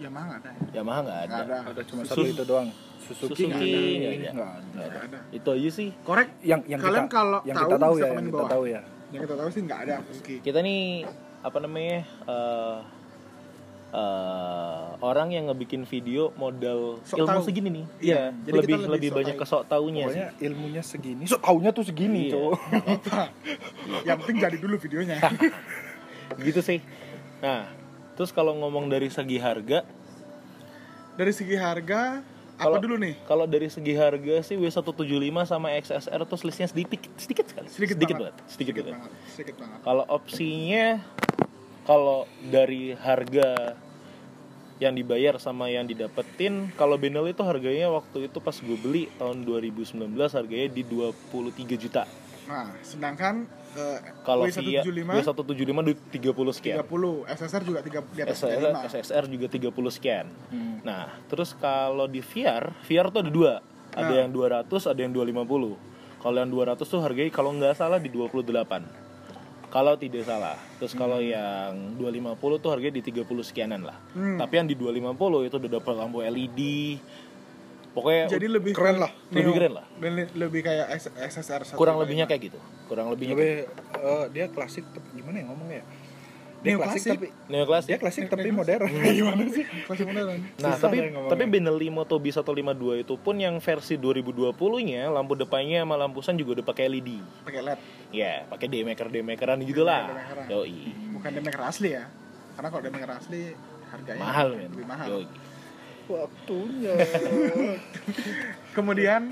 Yamaha 0.01 0.25
nggak 0.27 0.41
ada 0.41 0.51
ya 0.51 0.61
Yamaha 0.75 0.99
nggak 1.01 1.19
ada. 1.19 1.29
nggak 1.29 1.45
ada 1.45 1.57
ada 1.71 1.83
cuma 1.85 2.01
Suzuki. 2.03 2.11
satu 2.11 2.33
itu 2.33 2.45
doang 2.45 2.69
Suzuki, 3.01 3.21
Suzuki 3.21 3.45
nggak 3.45 3.61
ada. 3.61 3.79
nggak 4.01 4.11
ada. 4.11 4.31
Nggak 4.31 4.49
ada. 4.51 4.61
nggak 4.73 5.05
ada 5.07 5.19
itu 5.31 5.49
aja 5.51 5.71
sih 5.71 5.89
korek 6.01 6.29
yang 6.43 6.61
yang 6.65 6.81
kalian 6.81 7.05
kita 7.05 7.13
kalau 7.13 7.41
yang 7.43 7.57
tahu, 7.57 7.67
kita 7.67 7.79
tahu 7.79 7.95
ya 7.95 8.07
yang 8.07 8.17
kita 8.23 8.33
bawah. 8.35 8.51
tahu 8.51 8.65
ya 8.67 8.81
yang 9.11 9.23
kita 9.23 9.35
tahu 9.37 9.49
sih 9.51 9.61
nggak 9.63 9.81
ada 9.83 9.95
Suzuki 10.07 10.35
kita 10.41 10.59
nih 10.61 10.81
apa 11.41 11.59
namanya 11.59 11.97
eh, 12.27 12.79
eh, 13.91 14.85
orang 15.01 15.29
yang 15.31 15.45
ngebikin 15.47 15.83
video 15.85 16.31
modal 16.35 17.01
Sok 17.03 17.17
ilmu 17.19 17.31
tahu. 17.35 17.43
segini 17.43 17.69
nih 17.71 17.85
Iya, 18.03 18.23
jadi 18.39 18.55
lebih 18.55 18.69
kita 18.71 18.77
lebih, 18.79 18.91
lebih 18.91 19.09
sok 19.09 19.17
banyak 19.17 19.35
tahu. 19.35 19.41
ke 19.41 19.47
sok 19.49 19.63
taunya 19.67 20.03
sih 20.03 20.21
pokoknya 20.21 20.29
ilmunya 20.43 20.83
segini 20.83 21.25
so 21.25 21.37
taunya 21.39 21.71
tuh 21.71 21.83
segini 21.83 22.23
Iya. 22.27 22.39
apa 22.55 23.23
yang 24.05 24.17
penting 24.19 24.37
jadi 24.39 24.57
dulu 24.57 24.77
videonya 24.77 25.17
gitu 26.47 26.61
sih 26.61 26.79
nah 27.41 27.80
terus 28.21 28.37
kalau 28.37 28.53
ngomong 28.53 28.93
dari 28.93 29.09
segi 29.09 29.41
harga? 29.41 29.81
Dari 31.17 31.33
segi 31.33 31.57
harga 31.57 32.21
apa 32.61 32.69
Kalau- 32.69 32.85
dulu 32.85 33.01
nih? 33.01 33.17
kalau 33.25 33.49
dari 33.49 33.73
segi 33.73 33.97
harga 33.97 34.45
sih 34.45 34.61
W175 34.61 35.49
sama 35.49 35.73
XSR 35.81 36.21
tuh 36.29 36.37
selisihnya 36.37 36.69
sedikit 36.69 37.01
sedikit 37.17 37.49
sekali. 37.49 37.73
Sedikit, 37.73 37.97
banget. 37.97 38.37
sedikit 38.45 38.77
sedikit 38.77 38.85
banget. 38.85 38.93
banget. 39.01 39.13
Sedikit 39.33 39.57
banget. 39.57 39.79
Kalau 39.81 40.05
opsinya 40.05 40.87
kalau 41.89 42.29
dari 42.45 42.93
harga 42.93 43.81
yang 44.85 44.93
dibayar 44.93 45.41
sama 45.41 45.73
yang 45.73 45.89
didapetin 45.89 46.69
kalau 46.77 47.01
Benelli 47.01 47.33
itu 47.33 47.41
harganya 47.41 47.89
waktu 47.89 48.29
itu 48.29 48.37
pas 48.37 48.53
gue 48.61 48.77
beli 48.77 49.09
tahun 49.17 49.49
2019 49.49 49.97
harganya 50.37 50.69
di 50.69 50.85
23 50.85 51.81
juta 51.81 52.05
nah 52.51 52.75
sedangkan 52.83 53.47
eh, 53.79 53.99
kalau 54.27 54.51
via 54.51 54.83
W175 54.83 55.07
W175 55.23 55.71
di 55.87 55.95
30 56.19 56.59
sekian. 56.59 56.77
30 56.83 57.39
SSR 57.39 57.63
juga 57.63 57.79
3 57.79 58.03
di 58.11 58.21
atas 58.27 58.37
SSR, 58.43 58.59
35 58.75 58.91
SSR 58.91 59.25
juga 59.31 59.47
30 59.47 59.97
sekian. 59.97 60.27
Hmm. 60.51 60.77
nah 60.83 61.15
terus 61.31 61.55
kalau 61.55 62.11
di 62.11 62.19
VR 62.19 62.75
VR 62.83 63.07
tuh 63.09 63.23
ada 63.23 63.31
dua. 63.31 63.55
Ada 63.91 64.07
Nah. 64.07 64.19
yang 64.23 64.31
200 64.31 64.71
ada 64.87 65.01
yang 65.03 65.11
250 65.11 65.75
kalau 66.19 66.37
yang 66.37 66.51
200 66.51 66.79
tuh 66.85 67.01
harganya 67.01 67.31
kalau 67.31 67.51
nggak 67.55 67.75
salah 67.75 67.99
di 67.99 68.07
28 68.07 68.51
kalau 69.71 69.95
tidak 69.95 70.27
salah. 70.27 70.59
Terus 70.83 70.99
kalau 70.99 71.23
yang 71.23 71.95
250 71.95 72.35
tuh 72.59 72.71
harganya 72.75 72.99
di 72.99 73.07
30 73.07 73.23
sekianan 73.47 73.87
lah. 73.87 73.95
Hmm. 74.15 74.35
tapi 74.35 74.59
yang 74.59 74.67
di 74.67 74.75
250 74.75 75.47
itu 75.47 75.55
udah 75.59 75.71
dapat 75.71 75.95
lampu 75.95 76.19
LED 76.23 76.61
pokoknya 77.91 78.25
jadi 78.29 78.47
lebih 78.49 78.73
keren 78.73 78.97
ke 78.97 79.03
lah. 79.03 79.13
Lebih 79.29 79.43
Neo. 79.43 79.55
keren 79.55 79.73
lah. 79.75 79.85
dan 79.97 80.13
lebih 80.33 80.61
kayak 80.61 80.87
SSR 81.21 81.63
125. 81.67 81.77
kurang 81.77 81.97
lebihnya 81.99 82.25
kayak 82.25 82.43
gitu 82.47 82.59
kurang 82.85 83.07
lebihnya 83.09 83.35
lebih 83.35 83.53
eh, 83.97 84.25
dia 84.31 84.47
klasik 84.47 84.85
tapi 84.89 85.07
gimana 85.13 85.37
ya 85.37 85.47
ngomongnya 85.47 85.79
ya? 85.79 85.87
dia 86.61 86.69
Neo 86.69 86.79
klasik, 86.79 86.93
klasik. 87.01 87.11
tapi 87.11 87.27
Neo 87.49 87.65
klasik 87.65 87.89
dia 87.89 87.99
klasik 87.99 88.25
tapi 88.27 88.49
modern 88.51 88.85
gimana 89.17 89.43
sih 89.49 89.65
Klasik 89.83 90.05
modern 90.05 90.29
Nah, 90.57 90.71
Susah 90.71 90.81
tapi 90.83 90.97
tapi 91.27 91.43
Benelli 91.47 91.89
Moto 91.89 92.15
B152 92.17 92.45
itu 93.01 93.15
pun 93.17 93.35
yang 93.35 93.57
versi 93.59 93.97
2020-nya 93.97 95.09
lampu 95.09 95.33
depannya 95.35 95.81
sama 95.81 95.97
lampu 95.97 96.21
san 96.21 96.37
juga 96.37 96.55
udah 96.55 96.67
pakai 96.67 96.87
LED. 96.87 97.17
pakai 97.43 97.61
LED 97.65 97.81
Ya, 98.11 98.45
pakai 98.45 98.67
demaker 98.67 99.09
demakeran 99.09 99.63
gitu 99.63 99.83
lah. 99.83 100.11
Yoi. 100.47 100.93
bukan 101.13 101.31
demaker 101.33 101.63
asli 101.65 101.91
ya 101.91 102.05
karena 102.53 102.69
kalau 102.69 102.83
demaker 102.83 103.11
asli 103.15 103.57
harganya 103.89 104.21
Mahal 104.21 104.49
men. 104.53 104.69
lebih 104.69 104.85
mahal 104.85 105.07
Yoi. 105.09 105.27
Waktunya. 106.13 106.95
Kemudian 108.77 109.31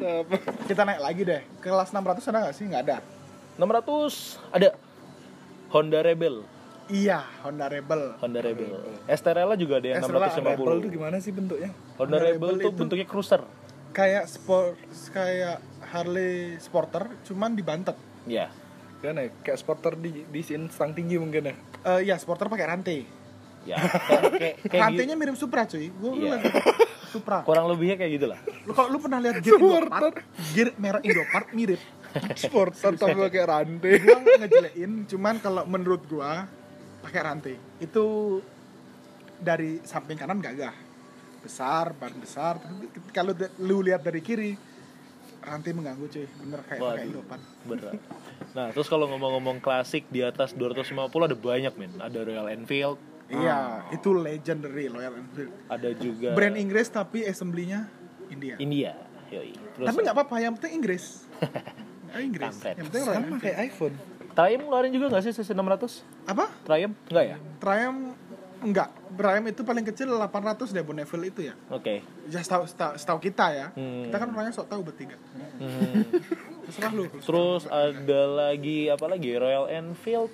kita 0.66 0.82
naik 0.82 1.00
lagi 1.00 1.22
deh. 1.22 1.42
Kelas 1.58 1.90
600 1.90 2.22
ada 2.24 2.38
nggak 2.42 2.54
sih? 2.54 2.64
Nggak 2.66 2.82
ada. 2.84 2.96
600 3.56 4.54
ada. 4.54 4.68
Honda 5.68 6.00
Rebel. 6.00 6.42
iya 6.88 7.20
Honda 7.44 7.68
Rebel. 7.68 8.16
Honda 8.16 8.40
Rebel. 8.40 8.72
Estrella 9.04 9.52
juga 9.54 9.76
ada 9.76 9.88
yang 9.90 10.00
Estrella 10.00 10.32
650. 10.32 10.40
Rebel 10.48 10.76
tuh 10.80 10.90
gimana 10.90 11.16
sih 11.20 11.30
bentuknya? 11.30 11.70
Honda 11.94 12.16
Honda 12.16 12.18
Rebel 12.18 12.32
Rebel 12.48 12.48
tuh 12.56 12.70
itu- 12.72 12.78
bentuknya 12.78 13.06
cruiser. 13.06 13.42
kayak 13.88 14.24
sport 14.24 14.76
kayak 15.10 15.58
Harley 15.82 16.54
Sporter 16.56 17.08
cuman 17.24 17.52
dibantet 17.52 17.96
Ya. 18.24 18.52
kan 19.00 19.16
ya? 19.16 19.32
Kayak 19.42 19.58
sporter 19.58 19.96
di 19.96 20.22
di 20.24 20.40
stang 20.68 20.92
tinggi 20.92 21.16
mungkin 21.16 21.50
ya? 21.50 21.54
Eh 21.84 22.00
ya 22.06 22.16
Sporter 22.16 22.46
pakai 22.46 22.66
rantai 22.68 22.98
Ya. 23.62 23.76
Kayak, 23.80 24.22
kayak, 24.32 24.54
kayak 24.64 24.80
rantainya 24.80 25.14
mirip 25.14 25.34
Supra 25.34 25.62
cuy 25.64 25.88
gue 25.88 26.10
Iya. 26.16 26.30
lagi 26.34 26.48
Supra 27.08 27.36
gitu. 27.40 27.46
kurang 27.48 27.66
lebihnya 27.66 27.96
kayak 27.96 28.12
gitu 28.14 28.26
lah. 28.26 28.38
lu 28.64 28.72
kalau 28.72 28.88
lu 28.88 28.98
pernah 28.98 29.18
lihat 29.18 29.36
gear 29.38 29.56
Indopart 29.56 30.14
gear 30.52 30.68
merek 30.76 31.02
Indopart 31.02 31.46
mirip 31.52 31.80
sporter 32.40 32.92
tapi 32.94 33.18
pakai 33.18 33.44
rantai 33.44 33.92
gua 33.98 34.16
nggak 34.16 34.36
ngejelein 34.40 34.92
cuman 35.06 35.34
kalau 35.38 35.62
menurut 35.64 36.02
gua 36.04 36.48
pakai 37.00 37.20
rantai 37.20 37.54
itu 37.78 38.04
dari 39.38 39.78
samping 39.82 40.16
kanan 40.16 40.38
gagah 40.38 40.72
besar 41.38 41.92
ban 41.92 42.10
besar 42.14 42.56
tapi 42.56 42.88
kalau 43.10 43.30
lu 43.58 43.80
lihat 43.80 44.00
dari 44.00 44.18
kiri 44.18 44.56
rantai 45.38 45.70
mengganggu 45.70 46.06
cuy 46.06 46.26
bener 46.26 46.60
kayak 46.62 46.80
pakai 46.80 46.88
Waduh. 46.94 47.06
Indopart 47.06 47.42
Berat. 47.62 47.94
Nah, 48.48 48.72
terus 48.72 48.88
kalau 48.88 49.06
ngomong-ngomong 49.06 49.60
klasik 49.60 50.08
di 50.08 50.20
atas 50.20 50.50
250 50.50 50.96
ada 51.20 51.36
banyak 51.36 51.74
men. 51.76 51.92
Ada 51.98 52.24
Royal 52.24 52.48
Enfield, 52.50 52.96
iya 53.30 53.58
itu 53.88 54.08
legendary 54.10 54.86
Royal 54.86 55.14
Enfield 55.14 55.52
ada 55.66 55.88
juga 55.92 56.32
brand 56.32 56.54
Inggris 56.54 56.86
tapi 56.86 57.22
assembly-nya 57.22 57.88
India 58.26 58.56
India. 58.56 58.92
Yoi. 59.28 59.52
Terus 59.52 59.86
tapi 59.86 59.98
nggak 60.00 60.14
apa-apa 60.14 60.36
yang 60.38 60.52
penting 60.54 60.72
Inggris 60.74 61.28
Nggak 62.06 62.22
Inggris 62.26 62.48
Kampret. 62.50 62.74
yang 62.74 62.86
penting 62.88 63.02
Royal 63.02 63.14
sama 63.14 63.24
Enfield 63.26 63.42
kayak 63.42 63.58
iPhone 63.66 63.94
Triumph 64.30 64.64
ngeluarin 64.64 64.92
juga 64.92 65.06
nggak 65.08 65.22
sih 65.22 65.32
CC 65.34 65.50
600? 65.50 66.30
apa 66.30 66.44
Triumph? 66.62 66.96
Enggak 67.06 67.24
ya? 67.26 67.36
Triumph 67.58 68.00
enggak 68.58 68.88
Triumph 69.10 69.48
itu 69.48 69.62
paling 69.62 69.84
kecil 69.84 70.08
800 70.10 70.70
deh 70.70 70.82
Bonneville 70.82 71.26
itu 71.26 71.40
ya 71.44 71.54
Oke. 71.68 72.00
ya 72.26 72.40
setahu, 72.40 72.64
setahu, 72.64 72.92
setahu 72.96 73.18
kita 73.20 73.46
ya 73.50 73.66
Hmm. 73.70 74.02
kita 74.04 74.16
kan 74.16 74.28
orangnya 74.28 74.52
sok 74.52 74.66
tahu 74.66 74.80
bertiga 74.82 75.20
Hmm. 75.58 76.08
terserah 76.64 76.92
lu 76.92 77.04
Terus 77.18 77.64
ada 77.66 78.20
lagi 78.28 78.88
apa 78.88 79.04
lagi? 79.04 79.32
Royal 79.34 79.68
Enfield. 79.68 80.28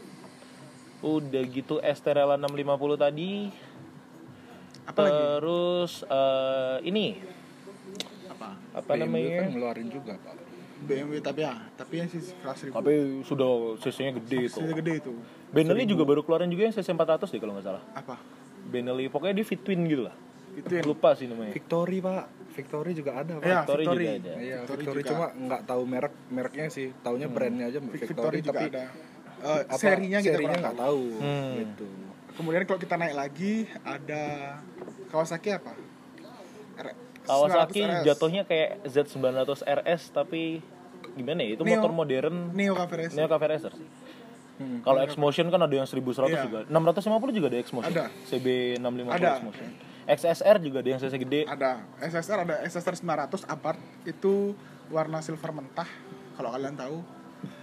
Udah 1.05 1.43
gitu 1.45 1.85
Estrella 1.85 2.41
650 2.41 2.97
tadi. 2.97 3.53
apa 4.85 5.01
lagi 5.01 5.17
Terus 5.41 5.93
eh, 6.05 6.77
ini 6.85 7.17
apa 8.29 8.53
apa 8.73 8.85
BMW 8.85 9.01
namanya? 9.01 9.31
kan 9.41 9.49
ngeluarin 9.53 9.89
juga 9.89 10.13
pak 10.17 10.33
BMW 10.85 11.17
tapi 11.21 11.41
ya 11.41 11.55
tapi 11.73 11.95
yang 11.97 12.09
sih 12.09 12.21
kelas 12.21 12.57
seribu 12.61 12.75
Tapi 12.77 12.93
sudah 13.25 13.49
CC-nya 13.81 14.13
gede 14.17 14.39
itu. 14.45 14.61
Sudah 14.61 14.77
gede 14.77 14.93
itu 15.01 15.13
Benelli 15.49 15.85
juga 15.87 16.05
baru 16.05 16.21
keluarin 16.21 16.49
juga 16.49 16.69
yang 16.69 16.75
CC 16.75 16.89
400 16.91 17.31
deh 17.31 17.41
kalau 17.41 17.57
nggak 17.57 17.65
salah. 17.65 17.83
apa 17.97 18.17
Benelli 18.65 19.09
pokoknya 19.09 19.41
dia 19.41 19.47
fit 19.47 19.61
twin 19.61 19.85
gitu 19.85 20.05
lah. 20.05 20.17
itu 20.55 20.71
yang 20.71 20.87
Lupa 20.87 21.17
sih 21.17 21.27
namanya. 21.27 21.51
Victory 21.51 21.99
pak 21.99 22.25
Victory 22.53 22.93
juga 22.93 23.11
ada 23.19 23.33
pak 23.39 23.45
ya 23.45 23.59
Victory 23.65 23.85
Victory, 23.85 24.05
juga 24.05 24.13
ada. 24.15 24.33
Iya, 24.37 24.59
Victory 24.61 24.77
Victory, 24.79 25.01
juga. 25.01 25.11
cuma 25.11 25.27
nggak 25.35 25.61
tahu 25.65 25.83
merek 25.83 26.15
mereknya 26.29 26.67
sih, 26.69 26.87
taunya 27.01 27.27
brandnya 27.27 27.67
aja 27.67 27.79
Victory 27.81 28.07
Victory, 28.13 28.39
juga 28.45 28.53
tapi 28.53 28.65
ada 28.71 28.85
eh, 29.45 29.63
apa 29.63 29.77
serinya 29.77 30.19
kita 30.19 30.33
serinya 30.33 30.49
kurang 30.51 30.65
nggak 30.65 30.77
tahu. 30.77 31.03
tahu 31.05 31.21
Hmm. 31.21 31.53
gitu 31.61 31.89
Kemudian 32.35 32.63
kalau 32.65 32.81
kita 32.81 32.95
naik 32.97 33.15
lagi 33.15 33.53
ada 33.81 34.23
Kawasaki 35.07 35.51
apa? 35.53 35.71
R- 36.77 36.97
Kawasaki 37.23 37.79
900 37.79 37.95
RS. 37.95 38.05
jatuhnya 38.05 38.43
kayak 38.43 38.71
Z900 38.85 39.51
RS 39.63 40.03
tapi 40.11 40.59
gimana 41.15 41.41
ya? 41.41 41.55
Itu 41.55 41.63
Neo. 41.63 41.79
motor 41.79 41.93
modern 41.95 42.51
Neo 42.51 42.75
Cafe 42.75 42.95
Racer. 42.99 43.15
Neo 43.15 43.29
Cafe 43.29 43.47
Racer. 43.47 43.73
Hmm. 44.55 44.79
Kalau 44.81 44.99
X-Motion 45.05 45.47
kan 45.49 45.61
ada 45.61 45.75
yang 45.75 45.83
1100 45.85 46.27
Iya. 46.29 46.43
juga. 46.43 46.59
650 46.67 47.31
juga 47.33 47.47
ada 47.49 47.59
X-Motion. 47.61 47.91
Ada. 47.93 48.05
CB650 48.25 49.11
Ada. 49.13 49.31
X-Motion. 49.37 49.69
XSR 50.05 50.57
juga 50.61 50.77
ada 50.79 50.89
yang 50.91 51.01
CC 51.01 51.15
gede. 51.17 51.41
Ada 51.45 51.71
SSR 51.99 52.39
ada 52.41 52.55
SSR 52.63 52.95
900 52.99 53.47
Abarth 53.47 53.79
itu 54.05 54.53
warna 54.87 55.19
silver 55.21 55.51
mentah 55.51 55.89
kalau 56.35 56.51
kalian 56.51 56.75
tahu. 56.75 56.99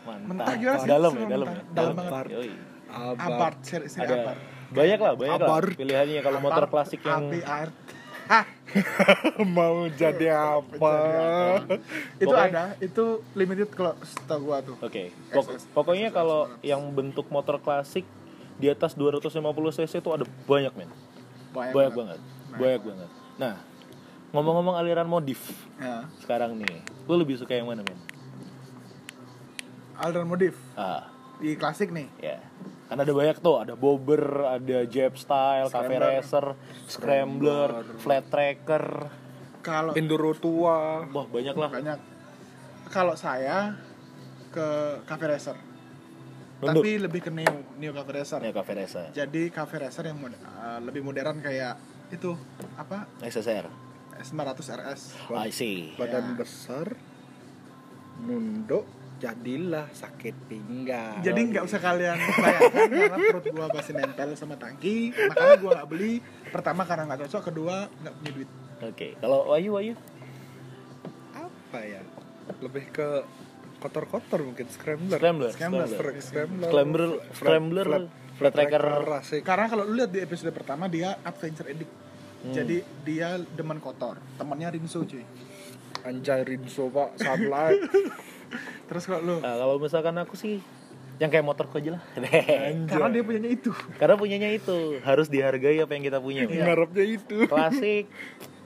Mantap. 0.02 0.28
Mentah 0.28 0.54
gimana 0.56 0.78
sih? 0.78 0.88
Dalam 0.88 1.12
ya, 1.14 1.26
dalam 1.28 1.48
mentah. 1.48 1.60
ya. 1.60 1.74
Dalam 1.74 1.94
banget. 1.96 2.26
Yoi. 2.30 2.52
Abar. 2.88 3.24
Abarth 3.26 3.60
seri, 3.64 3.86
seri 3.88 4.04
Ada 4.04 4.16
Abarth. 4.18 4.42
banyak 4.70 5.00
lah, 5.00 5.14
banyak 5.14 5.40
lah 5.40 5.60
pilihannya 5.72 6.22
kalau 6.22 6.40
motor 6.40 6.66
klasik 6.68 7.00
yang 7.02 7.24
APR. 7.26 7.70
Hah, 8.32 8.48
mau 9.44 9.84
jadi 9.90 10.32
apa 10.32 10.96
itu 12.16 12.24
Pokoknya- 12.24 12.48
ada, 12.48 12.80
itu 12.80 13.04
limited 13.34 13.70
kalau 13.70 13.92
setahu 14.02 14.40
gua 14.46 14.60
tuh. 14.62 14.76
Oke. 14.80 15.12
Pok- 15.30 15.52
XS. 15.52 15.64
pokoknya 15.70 16.08
kalau 16.10 16.48
yang 16.62 16.80
bentuk 16.90 17.28
motor 17.28 17.60
klasik 17.60 18.08
di 18.56 18.68
atas 18.68 18.94
250 18.94 19.36
cc 19.74 19.94
itu 19.98 20.10
ada 20.10 20.24
banyak 20.46 20.72
men. 20.74 20.88
Banyak, 21.52 21.74
Banyak 21.74 21.94
banget. 21.94 22.20
Banyak 22.54 22.82
banget. 22.86 23.10
Nah, 23.36 23.54
ngomong-ngomong 24.30 24.76
aliran 24.76 25.04
modif 25.06 25.52
Ya. 25.76 26.08
sekarang 26.18 26.56
nih, 26.56 26.80
lu 27.04 27.16
lebih 27.18 27.36
suka 27.36 27.52
yang 27.52 27.68
mana 27.68 27.84
men? 27.84 28.00
Aldran 30.02 30.26
modif 30.26 30.58
Ah, 30.74 31.06
di 31.38 31.54
klasik 31.54 31.90
nih. 31.90 32.10
ya. 32.20 32.42
Kan 32.88 32.98
ada 32.98 33.08
banyak 33.10 33.38
tuh, 33.38 33.56
ada 33.58 33.74
bobber, 33.74 34.20
ada 34.52 34.84
jet 34.84 35.16
style, 35.16 35.70
cafe 35.70 35.88
Scrambler. 35.88 36.02
racer, 36.12 36.46
scrambler, 36.90 37.70
flat 37.98 38.26
tracker. 38.28 38.86
Kalau 39.62 39.94
enduro 39.94 40.34
tua 40.34 41.06
Wah, 41.06 41.26
banyak 41.26 41.54
lah. 41.54 41.70
banyak. 41.70 42.00
Kalau 42.90 43.14
saya 43.14 43.78
ke 44.50 44.68
Cafe 45.06 45.26
Racer. 45.30 45.56
Tapi 46.60 47.00
lebih 47.00 47.22
ke 47.22 47.32
Neo, 47.32 47.64
Neo 47.76 47.90
Cafe 47.92 48.12
Racer. 48.12 48.40
Ya, 48.40 48.52
cafe 48.52 48.76
racer. 48.76 49.08
Jadi 49.12 49.48
Cafe 49.50 49.80
Racer 49.80 50.04
yang 50.04 50.20
mod- 50.20 50.36
uh, 50.36 50.78
lebih 50.78 51.02
modern 51.02 51.40
kayak 51.40 51.80
itu 52.10 52.36
apa? 52.76 53.08
SSR. 53.22 53.66
900 54.20 54.76
RS. 54.76 55.02
I 55.32 55.50
see. 55.50 55.96
badan 55.96 56.22
Ya. 56.28 56.38
besar 56.38 56.94
nunduk 58.20 58.84
jadilah 59.22 59.86
sakit 59.94 60.36
pinggang 60.50 61.22
Jadi 61.22 61.40
nggak 61.54 61.64
usah 61.70 61.78
kalian 61.78 62.18
bayangkan 62.18 62.90
karena 62.90 63.18
perut 63.30 63.46
gua 63.54 63.68
masih 63.70 63.94
nempel 63.94 64.30
sama 64.34 64.58
tangki, 64.58 65.14
makanya 65.14 65.56
gua 65.62 65.72
nggak 65.78 65.90
beli. 65.94 66.14
Pertama 66.50 66.82
karena 66.90 67.06
nggak 67.06 67.30
cocok, 67.30 67.42
kedua 67.54 67.86
nggak 68.02 68.14
punya 68.18 68.32
duit. 68.34 68.50
Oke, 68.82 69.08
kalau 69.22 69.40
Wayu 69.54 69.78
Wayu 69.78 69.94
apa 71.38 71.80
ya 71.86 72.02
lebih 72.60 72.90
ke 72.90 73.24
kotor-kotor 73.80 74.42
mungkin 74.44 74.68
scrambler 74.68 75.22
Scrambler, 75.22 75.52
Scrambler. 75.54 75.88
Scrambler. 75.88 76.22
scrambler 76.22 76.70
Scrambler, 76.70 77.86
Scrambler, 77.86 77.88
flat 78.42 78.54
tracker. 78.58 78.84
Karena 79.46 79.66
kalau 79.70 79.84
lu 79.86 79.94
lihat 80.02 80.12
di 80.12 80.20
episode 80.22 80.50
pertama 80.50 80.90
dia 80.90 81.14
adventure 81.22 81.70
addict. 81.70 81.94
Jadi 82.42 82.82
dia 83.06 83.38
demen 83.38 83.78
kotor. 83.78 84.18
Temannya 84.36 84.74
Rinso 84.74 85.06
cuy. 85.06 85.22
anjay 86.02 86.42
Rinso 86.42 86.90
pak 86.90 87.14
sunlight 87.22 87.78
Terus 88.88 89.04
kalau 89.06 89.22
lu 89.24 89.36
Nah, 89.40 89.56
kalau 89.56 89.76
misalkan 89.78 90.16
aku 90.18 90.36
sih 90.36 90.60
yang 91.18 91.30
kayak 91.30 91.46
motorku 91.46 91.78
aja 91.78 92.02
lah. 92.02 92.04
karena 92.90 93.10
dia 93.14 93.22
punyanya 93.22 93.52
itu. 93.54 93.70
Karena 94.02 94.16
punyanya 94.18 94.50
itu 94.50 94.98
harus 95.06 95.30
dihargai 95.30 95.78
apa 95.78 95.92
yang 95.94 96.04
kita 96.04 96.18
punya. 96.18 96.50
Iya. 96.50 96.66
ngarepnya 96.66 97.06
itu 97.06 97.46
Klasik. 97.46 98.10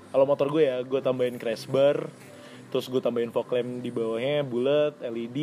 Kalau 0.10 0.24
motor 0.24 0.48
gue 0.48 0.64
ya, 0.64 0.80
gue 0.80 1.00
tambahin 1.04 1.36
crash 1.36 1.68
bar, 1.68 2.08
terus 2.72 2.88
gue 2.88 3.04
tambahin 3.04 3.36
fog 3.36 3.52
lamp 3.52 3.84
di 3.84 3.92
bawahnya 3.92 4.48
bulat, 4.48 4.96
LED, 5.04 5.40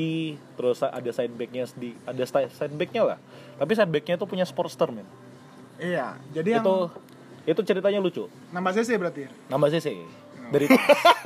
terus 0.56 0.80
ada 0.80 1.10
side 1.12 1.36
backnya 1.36 1.68
di 1.76 1.92
ada 2.08 2.24
side 2.24 2.72
backnya 2.72 3.02
lah. 3.04 3.18
Tapi 3.60 3.72
side 3.76 3.92
backnya 3.92 4.16
tuh 4.16 4.24
punya 4.24 4.48
Sportster 4.48 4.88
men. 4.88 5.04
Iya. 5.76 6.16
Jadi 6.32 6.48
yang 6.56 6.64
Itu 6.64 6.88
itu 7.42 7.60
ceritanya 7.66 8.00
lucu. 8.00 8.24
nambah 8.48 8.72
cc 8.72 8.88
berarti. 8.96 9.20
ya? 9.26 9.30
Nambah 9.50 9.68
cc 9.76 9.86
dari 10.52 10.66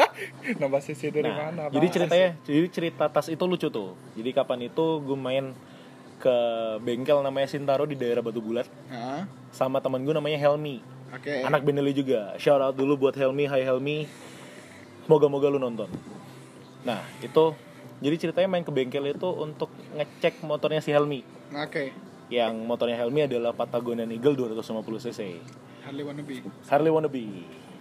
nambah 0.62 0.80
sisi 0.80 1.10
dari 1.10 1.26
Nah, 1.26 1.50
mana 1.50 1.62
jadi 1.68 1.86
ceritanya, 1.90 2.28
jadi 2.46 2.66
cerita 2.70 3.04
tas 3.10 3.26
itu 3.26 3.44
lucu 3.44 3.66
tuh. 3.66 3.98
Jadi 4.14 4.30
kapan 4.30 4.70
itu 4.70 5.02
gue 5.02 5.18
main 5.18 5.50
ke 6.16 6.36
bengkel 6.80 7.20
namanya 7.20 7.50
Sintaro 7.50 7.84
di 7.84 7.92
daerah 7.92 8.24
Batu 8.24 8.40
Bulat 8.40 8.64
Heeh. 8.88 9.28
sama 9.52 9.82
teman 9.84 10.00
gue 10.00 10.14
namanya 10.16 10.40
Helmi. 10.40 10.80
Oke. 11.12 11.44
Anak 11.44 11.62
Benelli 11.62 11.92
juga. 11.92 12.34
Shout 12.40 12.58
out 12.62 12.74
dulu 12.74 12.96
buat 12.96 13.14
Helmi, 13.14 13.46
Hai 13.46 13.62
Helmi. 13.62 14.08
Moga-moga 15.06 15.46
lu 15.52 15.60
nonton. 15.62 15.86
Nah, 16.82 17.02
itu 17.22 17.54
jadi 18.02 18.16
ceritanya 18.18 18.48
main 18.50 18.64
ke 18.66 18.72
bengkel 18.74 19.06
itu 19.08 19.28
untuk 19.30 19.70
ngecek 19.94 20.42
motornya 20.42 20.82
si 20.82 20.90
Helmi. 20.90 21.22
Oke. 21.54 21.94
Yang 22.26 22.54
motornya 22.66 22.98
Helmi 22.98 23.24
adalah 23.30 23.54
Patagonian 23.54 24.10
Eagle 24.10 24.34
250 24.34 25.04
cc. 25.06 25.20
Harley 25.86 26.02
wannabe. 26.02 26.42
Harley 26.66 26.90
wannabe. 26.90 27.24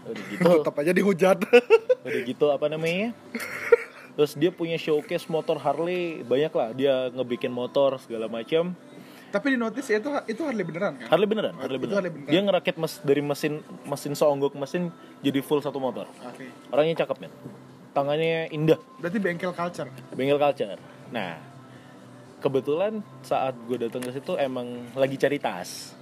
Udah 0.05 0.23
gitu. 0.27 0.49
tetap 0.61 0.75
aja 0.75 0.91
dihujat 0.91 1.37
udah 2.05 2.21
gitu 2.23 2.45
apa 2.47 2.65
namanya 2.67 3.09
terus 4.13 4.31
dia 4.33 4.47
punya 4.47 4.75
showcase 4.75 5.25
motor 5.25 5.57
Harley 5.57 6.21
banyak 6.21 6.49
lah 6.49 6.69
dia 6.71 6.93
ngebikin 7.09 7.49
motor 7.49 7.97
segala 7.97 8.25
macam 8.27 8.77
Tapi 9.27 9.51
di 9.51 9.57
notice 9.57 9.83
ya 9.85 9.97
itu 9.97 10.07
itu 10.29 10.41
Harley 10.41 10.63
beneran 10.63 10.95
kan? 10.95 11.07
Harley 11.09 11.25
beneran 11.25 11.53
Harley 11.55 11.75
Itu 11.75 11.83
beneran 11.83 11.97
Harley 11.99 12.11
beneran. 12.13 12.31
dia 12.31 12.41
ngerakit 12.41 12.75
mes 12.77 12.93
dari 13.01 13.21
mesin 13.21 13.53
mesin 13.83 14.13
seonggok 14.13 14.53
mesin 14.53 14.93
jadi 15.19 15.41
full 15.41 15.59
satu 15.59 15.75
motor 15.75 16.07
Oke. 16.23 16.47
orangnya 16.69 17.01
cakep 17.01 17.17
men 17.19 17.33
tangannya 17.91 18.47
indah 18.49 18.79
Berarti 18.95 19.17
bengkel 19.17 19.51
culture. 19.51 19.89
bengkel 20.11 20.37
culture 20.37 20.79
nah 21.07 21.35
kebetulan 22.37 22.93
saat 23.19 23.57
gue 23.59 23.77
datang 23.81 23.99
ke 23.99 24.11
situ 24.11 24.37
emang 24.37 24.67
lagi 24.93 25.17
cari 25.17 25.35
tas 25.35 25.97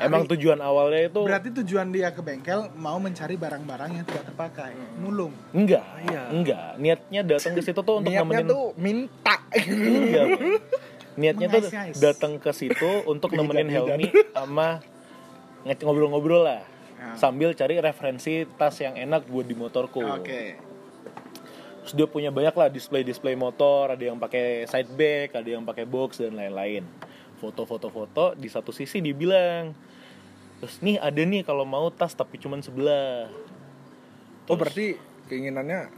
emang 0.00 0.24
tujuan 0.24 0.58
awalnya 0.60 1.12
itu 1.12 1.20
Berarti 1.20 1.48
tujuan 1.62 1.92
dia 1.92 2.08
ke 2.12 2.24
bengkel 2.24 2.72
mau 2.80 2.96
mencari 2.96 3.36
barang-barang 3.36 3.90
yang 3.92 4.04
tidak 4.08 4.24
terpakai. 4.32 4.72
Mulung. 5.00 5.32
enggak 5.52 5.84
Iya. 6.08 6.22
enggak 6.32 6.68
niatnya 6.80 7.20
datang 7.36 7.52
ke 7.52 7.62
situ 7.64 7.80
tuh 7.84 7.94
untuk 8.00 8.12
niatnya 8.12 8.24
nemenin 8.24 8.46
tuh 8.48 8.64
minta 8.80 9.36
Enggak, 9.52 10.24
Bang. 10.32 10.52
Niatnya 11.12 11.46
tuh 11.52 11.62
datang 12.00 12.32
ke 12.40 12.50
situ 12.56 12.90
untuk 13.04 13.36
nemenin 13.36 13.68
Helmi 13.68 14.08
sama 14.32 14.80
ngobrol-ngobrol 15.62 16.42
lah. 16.48 16.64
Ya. 16.96 17.18
Sambil 17.18 17.52
cari 17.52 17.76
referensi 17.82 18.48
tas 18.56 18.78
yang 18.80 18.96
enak 18.96 19.28
buat 19.28 19.44
di 19.44 19.52
motorku. 19.52 20.00
Oke. 20.00 20.56
Terus 21.82 21.92
dia 21.98 22.06
punya 22.06 22.30
banyak 22.30 22.54
lah 22.54 22.70
display-display 22.70 23.34
motor, 23.34 23.90
ada 23.90 23.98
yang 23.98 24.14
pakai 24.14 24.70
side 24.70 24.94
back, 24.94 25.34
ada 25.34 25.48
yang 25.50 25.66
pakai 25.66 25.82
box 25.82 26.22
dan 26.22 26.38
lain-lain. 26.38 26.86
Foto-foto-foto 27.42 28.32
di 28.32 28.46
satu 28.46 28.70
sisi 28.70 29.02
dibilang, 29.02 29.74
terus 30.56 30.78
nih 30.78 30.94
ada 30.96 31.18
nih 31.18 31.42
kalau 31.42 31.66
mau 31.66 31.90
tas 31.90 32.14
tapi 32.14 32.38
cuman 32.38 32.62
sebelah. 32.62 33.26
oh 34.44 34.54
berarti 34.54 34.94
keinginannya 35.26 35.90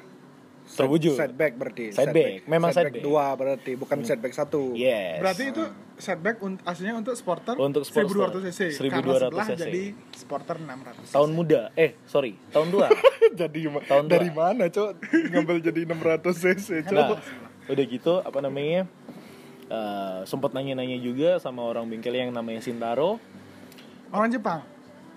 Terwujud. 0.65 1.13
setback 1.13 1.53
berarti 1.55 1.93
Side 1.93 2.09
back. 2.11 2.33
Memang 2.47 2.73
side 2.73 2.89
back. 2.89 3.05
dua 3.05 3.37
berarti 3.37 3.77
bukan 3.77 4.01
setback 4.01 4.33
satu 4.33 4.73
Yes. 4.73 5.21
Berarti 5.21 5.45
itu 5.47 5.61
setback 5.95 6.41
un- 6.41 6.57
aslinya 6.63 6.97
untuk 6.97 7.13
sporter 7.13 7.53
Untuk 7.55 7.85
Sportster. 7.85 8.33
1200 8.33 8.49
cc. 8.49 8.61
1200 8.81 8.89
Karena 8.91 9.13
sebelah 9.21 9.47
cc. 9.47 9.61
jadi 9.61 9.83
sporter 10.17 10.57
600 10.57 10.97
cc. 10.99 11.13
tahun 11.13 11.31
muda. 11.31 11.61
Eh, 11.75 11.93
sorry, 12.05 12.41
tahun 12.49 12.69
tua. 12.71 12.89
jadi 13.45 13.61
Tahun 13.85 14.05
dari 14.07 14.29
dua. 14.29 14.41
mana 14.49 14.65
cok 14.67 14.91
ngambil 15.29 15.57
jadi 15.63 15.81
600 15.85 16.33
cc 16.35 16.69
cok 16.83 16.97
Nah, 16.97 17.21
udah 17.67 17.85
gitu 17.87 18.13
apa 18.19 18.39
namanya? 18.41 18.89
Eh 19.71 20.21
sempat 20.29 20.53
nanya-nanya 20.53 20.99
juga 21.01 21.41
sama 21.41 21.65
orang 21.65 21.89
bengkel 21.89 22.15
yang 22.15 22.31
namanya 22.33 22.61
Sintaro. 22.61 23.17
Orang 24.15 24.31
Jepang. 24.31 24.75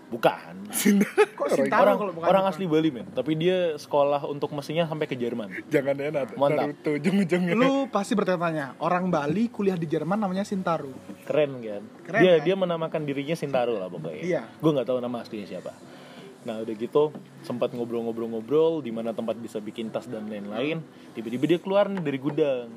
Bukan. 0.08 0.72
Kok 1.38 1.48
Sintaro 1.52 1.84
orang 1.84 1.98
kalau 2.00 2.12
bukan 2.16 2.28
orang 2.32 2.44
Jepang? 2.48 2.56
asli 2.56 2.66
Bali 2.66 2.90
men, 2.96 3.08
tapi 3.12 3.36
dia 3.36 3.76
sekolah 3.76 4.24
untuk 4.24 4.56
mesinnya 4.56 4.88
sampai 4.88 5.04
ke 5.04 5.20
Jerman. 5.20 5.52
jangan 5.68 6.00
enak 6.00 6.40
Mantap. 6.40 6.72
Naruto 6.72 6.90
ujung-ujungnya 6.96 7.54
Lu 7.60 7.92
pasti 7.92 8.16
bertanya-tanya, 8.16 8.80
orang 8.80 9.12
Bali 9.12 9.52
kuliah 9.52 9.76
di 9.76 9.84
Jerman 9.84 10.16
namanya 10.16 10.48
Sintaro. 10.48 10.96
Keren 11.28 11.60
kan? 11.60 11.84
Keren, 12.08 12.22
dia 12.24 12.34
kan? 12.40 12.46
dia 12.48 12.56
menamakan 12.56 13.02
dirinya 13.04 13.36
Sintaro 13.36 13.76
lah 13.76 13.92
pokoknya. 13.92 14.24
Iya. 14.24 14.42
Gue 14.64 14.72
nggak 14.72 14.88
tahu 14.88 15.04
nama 15.04 15.20
aslinya 15.20 15.44
siapa. 15.44 15.76
Nah 16.48 16.64
udah 16.64 16.76
gitu 16.80 17.12
sempat 17.44 17.76
ngobrol-ngobrol-ngobrol 17.76 18.80
di 18.80 18.96
mana 18.96 19.12
tempat 19.12 19.36
bisa 19.36 19.60
bikin 19.60 19.92
tas 19.92 20.08
dan 20.08 20.32
lain-lain. 20.32 20.80
Tiba-tiba 21.12 21.44
dia 21.44 21.60
keluar 21.60 21.92
nih 21.92 22.00
dari 22.00 22.20
gudang. 22.24 22.72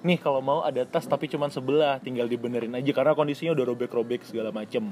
Nih 0.00 0.16
kalau 0.16 0.40
mau 0.40 0.64
ada 0.64 0.80
tas 0.88 1.04
tapi 1.04 1.28
cuma 1.28 1.52
sebelah, 1.52 2.00
tinggal 2.00 2.24
dibenerin 2.24 2.72
aja 2.72 2.90
karena 2.96 3.12
kondisinya 3.12 3.52
udah 3.52 3.64
robek-robek 3.68 4.24
segala 4.24 4.48
macem. 4.48 4.88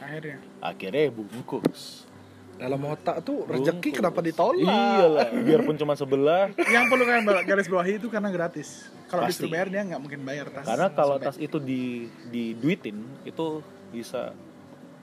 Akhirnya. 0.00 0.38
Akhirnya 0.58 1.12
bungkus. 1.12 2.08
dalam 2.52 2.78
otak 2.84 3.26
tuh 3.26 3.42
rezeki 3.42 3.74
Bungkus. 3.74 3.98
kenapa 3.98 4.20
ditolak 4.22 4.62
Iyalah, 4.62 5.28
biarpun 5.34 5.74
cuma 5.82 5.98
sebelah. 5.98 6.54
Yang 6.54 6.84
perlu 6.94 7.04
kalian 7.10 7.24
garis 7.42 7.66
bawahi 7.66 7.92
itu 7.98 8.06
karena 8.06 8.30
gratis. 8.30 8.86
kalau 9.12 9.28
disuruh 9.28 9.52
bayar 9.52 9.68
dia 9.68 9.82
nggak 9.84 10.00
mungkin 10.00 10.20
bayar 10.24 10.46
tas 10.48 10.64
karena 10.64 10.88
kalau 10.88 11.16
sobek. 11.20 11.26
tas 11.28 11.36
itu 11.36 11.58
di 11.60 12.08
diduitin 12.32 12.96
itu 13.28 13.60
bisa 13.92 14.32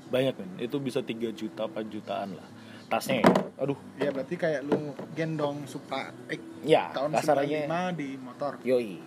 banyak 0.10 0.34
kan 0.34 0.50
itu 0.58 0.76
bisa 0.82 1.06
3 1.06 1.30
juta 1.30 1.70
4 1.70 1.94
jutaan 1.94 2.34
lah 2.34 2.48
tasnya. 2.89 3.21
Ya. 3.21 3.34
aduh. 3.56 3.78
Ya 3.95 4.10
berarti 4.10 4.36
kayak 4.36 4.62
lu 4.63 4.78
gendong 5.13 5.63
Supra 5.63 6.10
X 6.25 6.41
ya 6.62 6.89
tahun 6.89 7.13
kasarannya 7.13 7.62
95 7.69 7.93
di 7.95 8.10
motor. 8.17 8.52
Yoi. 8.62 8.97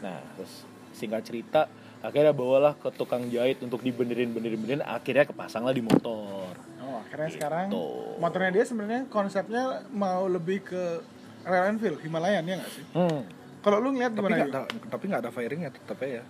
Nah 0.00 0.20
terus 0.34 0.52
singkat 0.90 1.22
cerita 1.22 1.68
akhirnya 2.00 2.30
bawalah 2.30 2.72
ke 2.74 2.88
tukang 2.90 3.26
jahit 3.26 3.60
untuk 3.60 3.80
dibenerin 3.80 4.30
benerin 4.30 4.56
benerin 4.56 4.82
akhirnya 4.82 5.24
kepasang 5.24 5.62
lah 5.62 5.72
di 5.72 5.82
motor. 5.82 6.50
Oh 6.78 6.96
akhirnya 6.98 7.30
sekarang 7.30 7.66
Gitu. 7.68 7.84
motornya 8.16 8.50
dia 8.52 8.64
sebenarnya 8.64 9.02
konsepnya 9.06 9.62
mau 9.90 10.24
lebih 10.26 10.62
ke 10.62 10.82
Royal 11.42 11.68
Enfield 11.68 11.98
Himalayan 12.00 12.42
ya 12.42 12.54
nggak 12.56 12.72
sih? 12.72 12.84
Hmm. 12.90 13.22
kalau 13.60 13.78
lu 13.78 13.90
ngeliat 13.90 14.10
tapi 14.10 14.22
gimana 14.22 14.34
nggak 14.36 14.46
Yu? 14.46 14.54
ada 14.54 14.62
tapi 14.88 15.04
nggak 15.06 15.20
ada 15.20 15.30
firingnya 15.30 15.70
tetap 15.70 15.98
ya. 16.00 16.22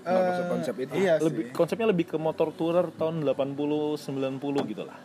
Eh, 0.00 0.16
masuk 0.16 0.44
konsep 0.48 0.74
itu. 0.78 0.92
iya 0.96 1.14
lebih 1.16 1.44
sih. 1.48 1.52
konsepnya 1.52 1.88
lebih 1.88 2.06
ke 2.06 2.16
motor 2.16 2.52
tourer 2.52 2.88
tahun 2.90 3.20
80 3.20 3.96
90 3.96 4.64
gitu 4.66 4.84
lah 4.84 4.96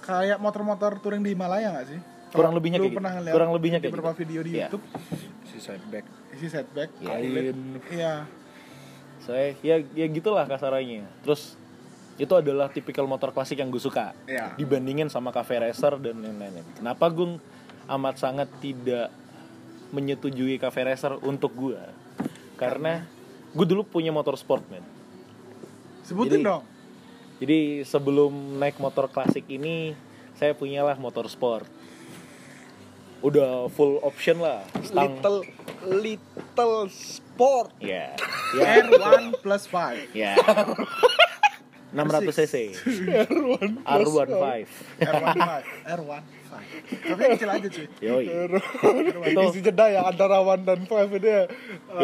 kayak 0.00 0.38
motor-motor 0.38 0.98
touring 0.98 1.20
di 1.20 1.32
Himalaya 1.32 1.72
nggak 1.72 1.86
sih? 1.86 2.00
Kurang 2.30 2.54
lebihnya 2.54 2.78
kayak 2.78 2.94
pernah 2.94 3.10
gitu. 3.10 3.18
ngeliat 3.20 3.34
Kurang 3.34 3.50
lebihnya 3.50 3.78
di 3.78 3.82
kayak 3.82 3.92
beberapa 3.92 4.12
gitu. 4.12 4.20
video 4.22 4.40
di 4.40 4.50
Iya. 4.50 4.66
YouTube? 4.66 4.84
Si 5.46 5.56
sideback 5.58 6.04
isi 6.30 6.46
setback. 6.46 6.88
Iya. 6.98 7.08
kain. 7.10 7.56
Iya. 7.90 8.14
Saya 9.20 9.46
ya 9.60 9.76
ya 9.92 10.06
gitulah 10.06 10.46
kasarannya. 10.46 11.04
Terus 11.22 11.58
itu 12.16 12.32
adalah 12.32 12.68
tipikal 12.68 13.04
motor 13.04 13.32
klasik 13.32 13.58
yang 13.58 13.68
gue 13.68 13.80
suka. 13.80 14.14
Iya. 14.24 14.54
dibandingin 14.54 15.08
sama 15.08 15.30
cafe 15.30 15.58
racer 15.58 15.98
dan 15.98 16.20
lain-lain. 16.22 16.62
Kenapa 16.76 17.10
gue 17.10 17.36
amat 17.88 18.14
sangat 18.16 18.48
tidak 18.62 19.10
menyetujui 19.90 20.54
cafe 20.56 20.86
racer 20.86 21.18
untuk 21.20 21.50
gue? 21.52 21.80
Karena 22.54 23.02
gue 23.50 23.66
dulu 23.66 23.82
punya 23.82 24.14
motor 24.14 24.38
sport 24.38 24.62
man 24.70 24.84
sebutin 26.00 26.38
Jadi- 26.38 26.46
dong 26.46 26.62
jadi 27.40 27.88
sebelum 27.88 28.60
naik 28.60 28.76
motor 28.76 29.08
klasik 29.08 29.48
ini 29.48 29.96
saya 30.36 30.52
punyalah 30.52 31.00
motor 31.00 31.24
sport. 31.24 31.64
Udah 33.24 33.68
full 33.72 34.00
option 34.04 34.44
lah 34.44 34.64
stang. 34.84 35.16
Little 35.16 35.40
little 35.88 36.76
sport. 36.92 37.72
Ya 37.80 38.12
ya 38.52 38.84
R1 38.84 39.40
plus 39.40 39.64
5 39.72 40.12
ya 40.12 40.36
600 41.96 42.38
cc. 42.44 42.54
R15 43.88 44.68
R1 45.00 45.36
5 45.40 45.96
R1 45.96 46.22
5 46.24 46.40
tapi 46.90 47.20
yang 47.22 47.32
kecil 47.38 47.50
aja 47.50 47.68
cuy. 47.70 47.86
Yoi. 48.02 48.24
Itu 49.30 49.40
isi 49.54 49.60
jeda 49.62 49.86
ya 49.86 50.00
antara 50.06 50.42
one 50.42 50.66
dan 50.66 50.82
five 50.86 51.10
ini 51.14 51.30
ya. 51.30 51.44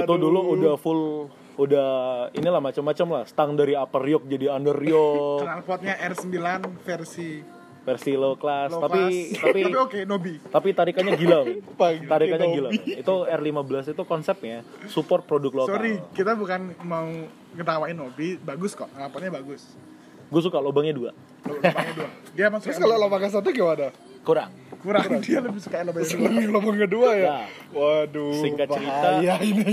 itu 0.03 0.15
dulu 0.15 0.55
udah 0.55 0.75
full 0.79 1.31
udah 1.57 1.89
inilah 2.37 2.61
macam-macam 2.61 3.07
lah. 3.21 3.25
Stang 3.29 3.57
dari 3.57 3.73
upper 3.73 4.05
yoke 4.05 4.29
jadi 4.29 4.53
under 4.53 4.77
yoke 4.81 5.45
knalpotnya 5.45 5.97
R9 6.01 6.37
versi 6.85 7.41
versi 7.87 8.13
low 8.19 8.35
class. 8.35 8.75
low 8.75 8.83
tapi 8.83 9.31
class. 9.31 9.43
tapi 9.47 9.61
tapi 9.63 9.77
oke 9.79 10.01
Nobi. 10.05 10.35
tapi 10.43 10.69
tarikannya 10.75 11.15
gila 11.15 11.41
tarikannya 12.13 12.49
gila 12.51 12.69
itu 12.75 13.15
R15 13.27 13.95
itu 13.97 14.03
konsepnya. 14.05 14.67
Support 14.91 15.25
produk 15.25 15.65
lokal. 15.65 15.81
Sorry 15.81 15.95
kita 16.13 16.37
bukan 16.37 16.77
mau 16.85 17.09
ngetawain 17.57 17.97
Nobi. 17.97 18.37
Bagus 18.43 18.77
kok 18.77 18.91
knalpotnya 18.93 19.33
bagus 19.33 19.65
gue 20.27 20.41
suka 20.43 20.59
lubangnya 20.59 20.95
dua. 20.95 21.11
Lubangnya 21.47 21.93
dua. 21.95 22.09
Dia 22.37 22.47
masuk 22.51 22.67
terus 22.69 22.79
kalau 22.83 22.97
lubang 22.99 23.23
satu 23.31 23.49
gimana? 23.55 23.89
Kurang. 24.27 24.51
Kurang. 24.83 25.23
Dia 25.23 25.39
lebih 25.41 25.61
suka 25.63 25.87
lubangnya 25.87 26.11
dua. 26.13 26.27
lubang 26.27 26.47
lubang 26.51 26.77
kedua 26.83 27.09
ya? 27.15 27.25
Ya. 27.25 27.39
waduh 27.73 28.37
Singkat 28.43 28.69
cerita. 28.71 29.09
bahaya 29.09 29.35
ini. 29.41 29.73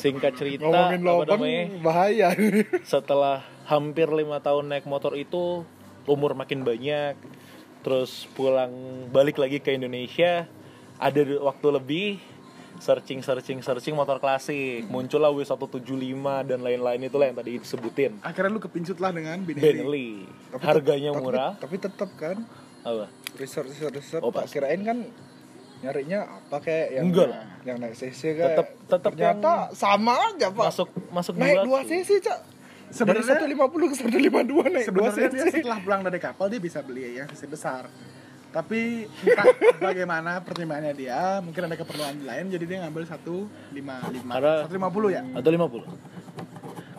Singkat 0.00 0.32
cerita 0.38 0.64
ngomongin 0.64 1.00
lubang 1.04 1.42
bahaya. 1.84 2.26
Ini 2.36 2.62
setelah 2.82 3.44
hampir 3.68 4.08
lima 4.08 4.38
tahun 4.40 4.70
naik 4.70 4.86
motor 4.86 5.18
itu 5.18 5.66
umur 6.06 6.38
makin 6.38 6.62
banyak 6.62 7.18
terus 7.82 8.26
pulang 8.34 8.70
balik 9.14 9.38
lagi 9.38 9.62
ke 9.62 9.74
Indonesia 9.74 10.46
ada 10.98 11.20
waktu 11.42 11.68
lebih 11.70 12.08
searching 12.78 13.20
searching 13.20 13.58
searching 13.58 13.92
motor 13.92 14.16
klasik. 14.16 14.84
Muncullah 14.86 15.30
W175 15.30 15.84
dan 16.44 16.58
lain-lain 16.60 17.00
itulah 17.02 17.26
yang 17.26 17.34
tadi 17.34 17.56
disebutin. 17.56 18.20
Akhirnya 18.20 18.50
lu 18.50 18.58
kepincut 18.58 18.96
lah 18.96 19.10
dengan 19.10 19.40
Benelli 19.40 19.62
Bentley. 19.62 20.10
Harganya 20.58 21.10
Tapi- 21.10 21.22
murah. 21.22 21.52
tapi 21.56 21.76
tetap 21.76 22.10
kan? 22.14 22.36
Apa? 22.80 23.06
Research 23.34 23.68
research 23.68 23.96
research. 23.96 24.22
Oh, 24.22 24.30
tak 24.30 24.46
kirain 24.48 24.80
kan 24.80 24.98
nyarinya 25.76 26.24
apa 26.40 26.56
kayak 26.58 26.86
yang 26.90 27.04
Enggak. 27.06 27.28
lah. 27.28 27.44
yang 27.62 27.76
naik 27.76 27.92
cc 27.92 28.20
kayak 28.32 28.48
Tetep- 28.54 28.72
tetep 28.86 29.12
ternyata 29.12 29.52
sama 29.72 30.16
aja 30.24 30.48
pak. 30.48 30.64
masuk 30.66 30.88
masuk 31.10 31.34
naik 31.36 31.60
dua 31.62 31.82
2 31.82 31.90
cc 31.92 32.10
cak. 32.22 32.38
Sebenarnya- 32.88 33.42
150 33.42 33.90
ke 33.90 33.94
152 33.98 34.64
naik 34.64 34.86
2 34.86 35.10
sebenarnya 35.10 35.28
dia 35.28 35.44
cc 35.44 35.54
setelah 35.60 35.78
pulang 35.82 36.00
dari 36.00 36.16
kapal 36.16 36.46
dia 36.46 36.56
bisa 36.58 36.80
beli 36.80 37.18
yang 37.18 37.26
versi 37.26 37.44
besar 37.44 37.90
tapi 38.56 39.04
entah 39.20 39.44
bagaimana 39.92 40.40
pertimbangannya 40.40 40.96
dia 40.96 41.44
mungkin 41.44 41.68
ada 41.68 41.76
keperluan 41.76 42.24
lain 42.24 42.48
jadi 42.48 42.64
dia 42.64 42.78
ngambil 42.88 43.04
satu 43.04 43.44
lima 43.68 44.00
lima. 44.08 44.32
Satu 44.64 44.72
lima 44.72 44.88
puluh 44.88 45.12
ya? 45.12 45.20
Atau 45.36 45.52
50 45.52 45.84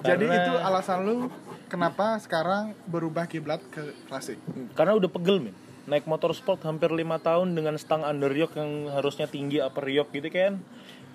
jadi 0.05 0.21
Karena- 0.21 0.37
itu 0.37 0.53
alasan 0.61 0.99
lu 1.01 1.17
kenapa 1.65 2.21
sekarang 2.21 2.77
berubah 2.85 3.25
kiblat 3.25 3.57
ke 3.73 3.89
klasik? 4.05 4.37
Karena 4.77 4.93
udah 4.93 5.09
pegel 5.09 5.49
men 5.49 5.57
naik 5.89 6.05
motor 6.05 6.35
sport 6.35 6.61
hampir 6.61 6.93
lima 6.93 7.17
tahun 7.17 7.57
dengan 7.57 7.73
stang 7.81 8.05
under 8.05 8.29
yoke 8.29 8.53
yang 8.53 8.91
harusnya 8.93 9.25
tinggi 9.25 9.57
upper 9.57 9.87
yoke 9.87 10.13
gitu 10.13 10.27
kan 10.29 10.61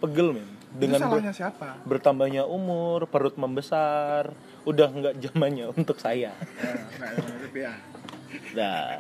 pegel 0.02 0.35
men 0.35 0.48
dengan 0.72 0.98
itu 0.98 1.07
ber- 1.07 1.37
siapa? 1.37 1.76
bertambahnya 1.85 2.48
umur 2.48 3.05
perut 3.07 3.37
membesar 3.37 4.33
udah 4.64 4.88
nggak 4.90 5.14
zamannya 5.20 5.70
untuk 5.78 6.00
saya. 6.00 6.35
Nah, 6.59 6.74
nah, 6.98 7.09
itu 7.14 7.46
dia. 7.52 7.76
Nah 8.56 8.96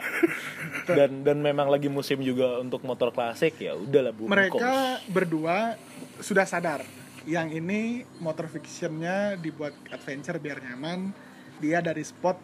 dan 0.84 1.24
dan 1.24 1.38
memang 1.40 1.72
lagi 1.72 1.88
musim 1.88 2.20
juga 2.20 2.60
untuk 2.60 2.84
motor 2.84 3.12
klasik 3.12 3.56
ya 3.56 3.72
udahlah 3.76 4.12
bu 4.12 4.28
mereka 4.28 5.00
berdua 5.08 5.76
sudah 6.20 6.44
sadar 6.44 6.84
yang 7.22 7.54
ini 7.54 8.02
motor 8.18 8.50
fictionnya 8.50 9.38
dibuat 9.38 9.74
adventure 9.94 10.42
biar 10.42 10.58
nyaman. 10.58 11.14
Dia 11.62 11.78
dari 11.78 12.02
sport 12.02 12.38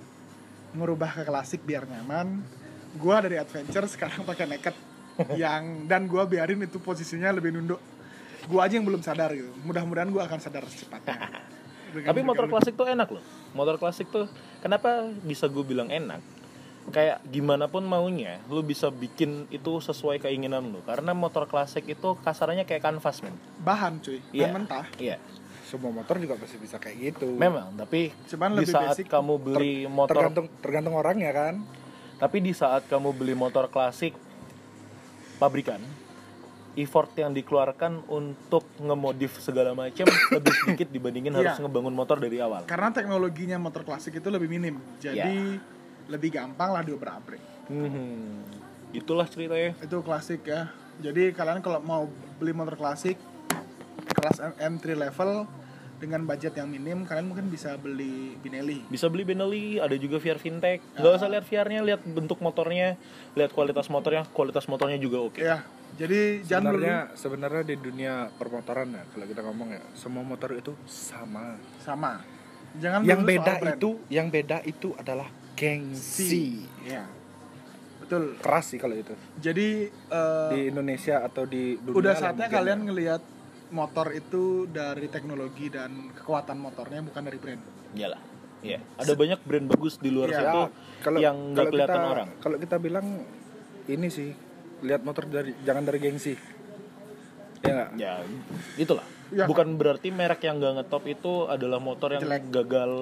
merubah 0.78 1.10
ke 1.10 1.22
klasik 1.26 1.66
biar 1.66 1.82
nyaman. 1.82 2.38
Gua 2.94 3.18
dari 3.18 3.42
adventure 3.42 3.86
sekarang 3.90 4.22
pakai 4.22 4.46
naked. 4.46 4.74
Yang 5.34 5.62
dan 5.90 6.06
gua 6.06 6.30
biarin 6.30 6.62
itu 6.62 6.78
posisinya 6.78 7.34
lebih 7.34 7.50
nunduk. 7.58 7.82
Gua 8.46 8.70
aja 8.70 8.78
yang 8.78 8.86
belum 8.86 9.02
sadar 9.02 9.34
gitu. 9.34 9.50
Mudah-mudahan 9.66 10.14
gua 10.14 10.30
akan 10.30 10.38
sadar 10.38 10.62
secepatnya. 10.70 11.26
Dengan 11.90 12.08
tapi 12.14 12.22
motor 12.22 12.46
klasik 12.46 12.78
tuh 12.78 12.86
enak 12.86 13.08
loh. 13.10 13.24
Motor 13.58 13.82
klasik 13.82 14.06
tuh 14.14 14.30
kenapa 14.62 15.10
bisa 15.26 15.50
gue 15.50 15.64
bilang 15.66 15.90
enak 15.90 16.37
kayak 16.88 17.22
gimana 17.24 17.66
pun 17.66 17.82
maunya 17.82 18.40
lu 18.46 18.60
bisa 18.60 18.88
bikin 18.88 19.44
itu 19.48 19.78
sesuai 19.78 20.18
keinginan 20.18 20.64
lu. 20.64 20.80
Karena 20.82 21.12
motor 21.12 21.44
klasik 21.44 21.84
itu 21.84 22.16
kasarannya 22.18 22.62
kayak 22.62 22.82
kanvas 22.82 23.20
men. 23.20 23.34
Bahan 23.58 24.00
cuy. 24.00 24.18
Bahan 24.30 24.52
mentah. 24.54 24.86
Iya. 24.96 25.16
Semua 25.62 25.92
motor 25.92 26.16
juga 26.16 26.32
pasti 26.34 26.56
bisa 26.56 26.76
kayak 26.76 26.96
gitu. 27.12 27.28
Memang 27.30 27.76
tapi 27.76 28.08
Cuman 28.26 28.56
di 28.56 28.64
lebih 28.64 28.72
saat 28.72 28.96
basic. 28.96 29.06
kamu 29.06 29.34
beli 29.36 29.74
motor 29.84 30.16
tergantung 30.16 30.46
tergantung 30.58 30.94
orangnya 30.94 31.30
kan? 31.30 31.54
Tapi 32.16 32.36
di 32.40 32.52
saat 32.52 32.88
kamu 32.88 33.12
beli 33.12 33.36
motor 33.36 33.68
klasik 33.68 34.16
pabrikan 35.36 35.78
effort 36.74 37.10
yang 37.14 37.34
dikeluarkan 37.34 38.06
untuk 38.06 38.62
ngemodif 38.78 39.38
segala 39.38 39.74
macam 39.74 40.06
lebih 40.34 40.54
sedikit 40.56 40.88
dibandingin 40.88 41.34
Iya. 41.34 41.38
harus 41.52 41.56
ngebangun 41.58 41.90
motor 41.90 42.16
dari 42.16 42.38
awal. 42.38 42.62
Karena 42.64 42.88
teknologinya 42.88 43.58
motor 43.58 43.82
klasik 43.82 44.14
itu 44.14 44.28
lebih 44.30 44.46
minim. 44.46 44.78
Jadi 44.98 45.58
lebih 46.08 46.34
gampang 46.34 46.72
lah 46.72 46.82
diobrak-abrik 46.82 47.40
Hmm, 47.68 48.48
itulah 48.96 49.28
ceritanya. 49.28 49.76
Itu 49.84 50.00
klasik 50.00 50.48
ya. 50.48 50.72
Jadi 51.04 51.36
kalian 51.36 51.60
kalau 51.60 51.84
mau 51.84 52.08
beli 52.40 52.56
motor 52.56 52.80
klasik 52.80 53.20
kelas 54.16 54.40
M- 54.40 54.80
M3 54.80 54.96
level 54.96 55.44
dengan 55.98 56.24
budget 56.24 56.54
yang 56.56 56.70
minim 56.70 57.02
kalian 57.04 57.26
mungkin 57.28 57.50
bisa 57.50 57.74
beli 57.74 58.38
Binelli 58.38 58.86
bisa 58.86 59.10
beli 59.10 59.26
Benelli 59.26 59.76
ada 59.76 59.92
juga 60.00 60.16
VR 60.16 60.40
Fintech. 60.40 60.80
Nggak 60.96 61.12
usah 61.20 61.28
lihat 61.28 61.44
VR-nya 61.44 61.80
lihat 61.84 62.00
bentuk 62.06 62.40
motornya 62.40 62.96
lihat 63.36 63.50
kualitas 63.52 63.90
motornya 63.92 64.24
kualitas 64.30 64.64
motornya 64.70 64.96
juga 64.96 65.18
oke. 65.20 65.42
Ya 65.42 65.60
jadi 65.98 66.40
jangan 66.46 66.72
sebenarnya 66.72 66.98
sebenarnya 67.18 67.62
di 67.66 67.76
dunia 67.76 68.14
permotoran 68.38 68.94
ya 68.94 69.02
kalau 69.10 69.26
kita 69.26 69.40
ngomong 69.44 69.68
ya 69.76 69.82
semua 69.92 70.22
motor 70.24 70.54
itu 70.54 70.72
sama. 70.86 71.58
Sama. 71.82 72.22
Jangan 72.78 73.02
yang 73.02 73.26
beda 73.26 73.58
soal 73.58 73.60
brand. 73.60 73.76
itu 73.76 73.90
yang 74.08 74.26
beda 74.30 74.62
itu 74.62 74.94
adalah 74.94 75.26
gengsi 75.58 76.62
ya 76.86 77.04
betul 77.98 78.38
keras 78.38 78.72
sih 78.72 78.78
kalau 78.78 78.94
itu 78.94 79.12
jadi 79.42 79.90
eh, 79.90 80.48
di 80.54 80.60
Indonesia 80.70 81.26
atau 81.26 81.44
di 81.44 81.76
dunia 81.76 81.98
udah 81.98 82.14
saatnya 82.14 82.48
kalian 82.48 82.80
ya. 82.80 82.86
ngelihat 82.88 83.22
motor 83.68 84.14
itu 84.16 84.64
dari 84.70 85.10
teknologi 85.12 85.68
dan 85.68 86.14
kekuatan 86.16 86.56
motornya 86.56 87.02
bukan 87.04 87.22
dari 87.26 87.38
brand 87.42 87.62
iyalah 87.92 88.22
Iya. 88.58 88.82
Ada 88.98 89.14
banyak 89.14 89.40
brand 89.46 89.70
bagus 89.70 90.02
di 90.02 90.10
luar 90.10 90.34
Iya. 90.34 90.38
situ 90.42 90.62
kalau 91.06 91.18
yang 91.22 91.54
nggak 91.54 91.70
kelihatan 91.70 91.94
kita, 92.02 92.10
orang. 92.10 92.28
Kalau 92.42 92.56
kita 92.58 92.76
bilang 92.82 93.06
ini 93.86 94.08
sih 94.10 94.34
lihat 94.82 95.06
motor 95.06 95.30
dari 95.30 95.54
jangan 95.62 95.86
dari 95.86 95.98
gengsi. 96.02 96.34
ya 97.58 97.70
nggak? 97.74 97.90
ya 97.98 98.12
itulah 98.78 99.02
Ya. 99.28 99.44
bukan 99.44 99.76
berarti 99.76 100.08
merek 100.08 100.40
yang 100.48 100.56
gak 100.56 100.80
ngetop 100.80 101.04
itu 101.04 101.44
adalah 101.44 101.76
motor 101.76 102.16
yang 102.16 102.24
Jelek. 102.24 102.48
gagal 102.48 102.92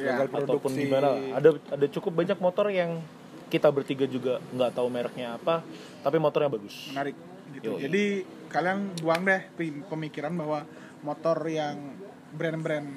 Ya. 0.00 0.16
Gagal 0.24 0.48
ataupun 0.48 0.72
produksi. 0.72 0.80
gimana 0.88 1.08
ada 1.36 1.50
ada 1.68 1.86
cukup 1.92 2.12
banyak 2.24 2.38
motor 2.40 2.66
yang 2.72 3.04
kita 3.52 3.68
bertiga 3.70 4.08
juga 4.08 4.40
nggak 4.50 4.70
tahu 4.74 4.88
mereknya 4.90 5.36
apa 5.36 5.60
tapi 6.02 6.16
motornya 6.18 6.50
bagus 6.50 6.88
menarik 6.90 7.14
gitu. 7.54 7.76
Yoi. 7.76 7.80
Jadi 7.86 8.04
kalian 8.50 8.78
buang 8.98 9.22
deh 9.28 9.42
pem- 9.54 9.84
pemikiran 9.86 10.32
bahwa 10.34 10.64
motor 11.04 11.36
yang 11.46 11.94
brand-brand 12.34 12.88